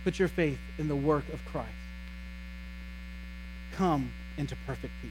Put 0.05 0.19
your 0.19 0.29
faith 0.29 0.59
in 0.79 0.87
the 0.87 0.95
work 0.95 1.25
of 1.33 1.43
Christ. 1.47 1.69
Come 3.73 4.13
into 4.37 4.55
perfect 4.67 4.93
peace. 5.01 5.11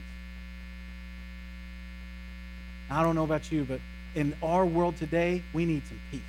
I 2.88 3.02
don't 3.02 3.16
know 3.16 3.24
about 3.24 3.50
you, 3.50 3.64
but 3.64 3.80
in 4.14 4.34
our 4.42 4.64
world 4.64 4.96
today, 4.98 5.42
we 5.52 5.64
need 5.64 5.82
some 5.88 5.98
peace. 6.12 6.20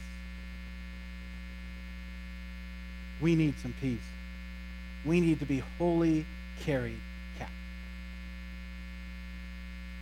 We 3.21 3.35
need 3.35 3.53
some 3.61 3.75
peace. 3.81 3.99
We 5.05 5.21
need 5.21 5.39
to 5.39 5.45
be 5.45 5.61
wholly 5.77 6.25
carried 6.63 6.99
captive. 7.37 7.55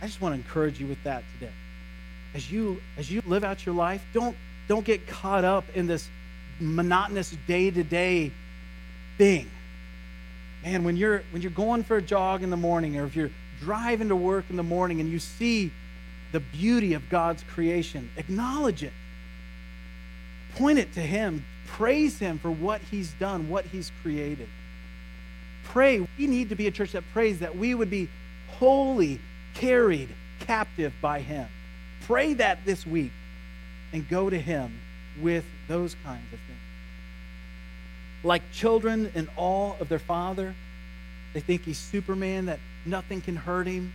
I 0.00 0.06
just 0.06 0.22
want 0.22 0.34
to 0.34 0.40
encourage 0.40 0.80
you 0.80 0.86
with 0.86 1.02
that 1.04 1.22
today. 1.38 1.52
As 2.34 2.50
you 2.50 2.80
as 2.96 3.10
you 3.10 3.22
live 3.26 3.44
out 3.44 3.66
your 3.66 3.74
life, 3.74 4.02
don't 4.12 4.36
don't 4.70 4.84
get 4.84 5.04
caught 5.08 5.44
up 5.44 5.64
in 5.74 5.88
this 5.88 6.08
monotonous 6.60 7.36
day-to-day 7.48 8.30
thing. 9.18 9.50
Man, 10.62 10.84
when 10.84 10.96
you're 10.96 11.24
when 11.32 11.42
you're 11.42 11.50
going 11.50 11.82
for 11.82 11.96
a 11.96 12.02
jog 12.02 12.44
in 12.44 12.50
the 12.50 12.56
morning 12.56 12.96
or 12.96 13.04
if 13.04 13.16
you're 13.16 13.32
driving 13.58 14.10
to 14.10 14.16
work 14.16 14.44
in 14.48 14.54
the 14.54 14.62
morning 14.62 15.00
and 15.00 15.10
you 15.10 15.18
see 15.18 15.72
the 16.30 16.38
beauty 16.38 16.94
of 16.94 17.08
God's 17.08 17.42
creation, 17.52 18.10
acknowledge 18.16 18.84
it. 18.84 18.92
Point 20.54 20.78
it 20.78 20.92
to 20.94 21.00
him. 21.00 21.44
Praise 21.66 22.20
him 22.20 22.38
for 22.38 22.52
what 22.52 22.80
he's 22.92 23.10
done, 23.14 23.48
what 23.48 23.64
he's 23.64 23.90
created. 24.02 24.48
Pray. 25.64 25.98
We 26.16 26.28
need 26.28 26.50
to 26.50 26.54
be 26.54 26.68
a 26.68 26.70
church 26.70 26.92
that 26.92 27.02
prays 27.12 27.40
that 27.40 27.56
we 27.56 27.74
would 27.74 27.90
be 27.90 28.08
wholly 28.50 29.18
carried 29.54 30.10
captive 30.38 30.92
by 31.00 31.22
him. 31.22 31.48
Pray 32.06 32.34
that 32.34 32.64
this 32.64 32.86
week 32.86 33.10
and 33.92 34.08
go 34.08 34.30
to 34.30 34.38
him 34.38 34.80
with 35.20 35.44
those 35.68 35.96
kinds 36.04 36.32
of 36.32 36.38
things 36.40 36.60
like 38.22 38.42
children 38.52 39.10
in 39.14 39.28
awe 39.36 39.74
of 39.80 39.88
their 39.88 39.98
father. 39.98 40.54
They 41.32 41.40
think 41.40 41.64
he's 41.64 41.78
Superman, 41.78 42.46
that 42.46 42.58
nothing 42.84 43.20
can 43.20 43.36
hurt 43.36 43.66
him. 43.66 43.92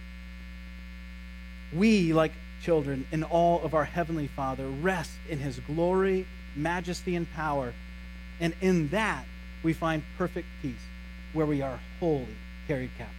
We, 1.74 2.14
like 2.14 2.32
children, 2.64 3.06
in 3.12 3.24
awe 3.24 3.62
of 3.62 3.74
our 3.74 3.84
Heavenly 3.84 4.28
Father, 4.28 4.68
rest 4.68 5.12
in 5.30 5.39
his 5.39 5.60
glory, 5.60 6.26
majesty, 6.56 7.16
and 7.16 7.32
power. 7.34 7.74
And 8.39 8.54
in 8.62 8.89
that, 8.89 9.26
we 9.64 9.74
find 9.74 10.04
perfect 10.18 10.48
peace, 10.62 10.74
where 11.34 11.46
we 11.46 11.62
are 11.62 11.80
wholly 12.00 12.28
carried 12.68 12.91
captive. 12.98 13.16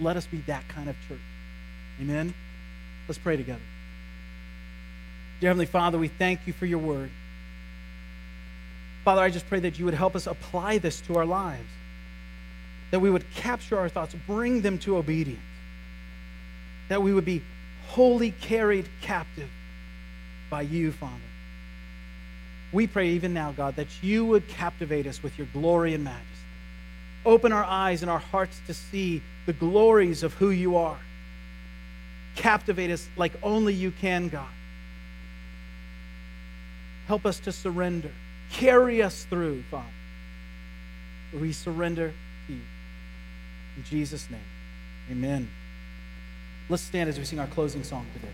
Let 0.00 0.16
us 0.16 0.26
be 0.26 0.38
that 0.46 0.66
kind 0.68 0.88
of 0.88 0.96
church. 1.08 1.18
Amen? 2.00 2.32
Let's 3.08 3.18
pray 3.18 3.36
together. 3.36 3.60
Dear 5.42 5.48
Heavenly 5.48 5.66
Father, 5.66 5.98
we 5.98 6.06
thank 6.06 6.46
you 6.46 6.52
for 6.52 6.66
your 6.66 6.78
word. 6.78 7.10
Father, 9.04 9.22
I 9.22 9.28
just 9.28 9.48
pray 9.48 9.58
that 9.58 9.76
you 9.76 9.84
would 9.86 9.92
help 9.92 10.14
us 10.14 10.28
apply 10.28 10.78
this 10.78 11.00
to 11.00 11.16
our 11.16 11.26
lives, 11.26 11.68
that 12.92 13.00
we 13.00 13.10
would 13.10 13.28
capture 13.34 13.76
our 13.76 13.88
thoughts, 13.88 14.14
bring 14.28 14.60
them 14.60 14.78
to 14.78 14.96
obedience, 14.96 15.40
that 16.88 17.02
we 17.02 17.12
would 17.12 17.24
be 17.24 17.42
wholly 17.88 18.30
carried 18.30 18.88
captive 19.00 19.50
by 20.48 20.62
you, 20.62 20.92
Father. 20.92 21.12
We 22.70 22.86
pray 22.86 23.08
even 23.08 23.34
now, 23.34 23.50
God, 23.50 23.74
that 23.74 23.88
you 24.00 24.24
would 24.24 24.46
captivate 24.46 25.08
us 25.08 25.24
with 25.24 25.36
your 25.38 25.48
glory 25.52 25.92
and 25.92 26.04
majesty. 26.04 26.28
Open 27.26 27.50
our 27.50 27.64
eyes 27.64 28.02
and 28.02 28.10
our 28.12 28.20
hearts 28.20 28.60
to 28.68 28.74
see 28.74 29.20
the 29.46 29.54
glories 29.54 30.22
of 30.22 30.34
who 30.34 30.50
you 30.50 30.76
are. 30.76 31.00
Captivate 32.36 32.92
us 32.92 33.08
like 33.16 33.32
only 33.42 33.74
you 33.74 33.90
can, 33.90 34.28
God. 34.28 34.46
Help 37.06 37.26
us 37.26 37.40
to 37.40 37.52
surrender 37.52 38.10
Carry 38.52 39.02
us 39.02 39.24
through, 39.24 39.62
Father. 39.70 39.86
We 41.38 41.52
surrender 41.52 42.12
to 42.46 42.52
you. 42.52 42.60
In 43.76 43.84
Jesus' 43.84 44.28
name, 44.30 44.40
amen. 45.10 45.48
Let's 46.68 46.82
stand 46.82 47.08
as 47.08 47.18
we 47.18 47.24
sing 47.24 47.38
our 47.38 47.46
closing 47.46 47.82
song 47.82 48.06
today. 48.12 48.32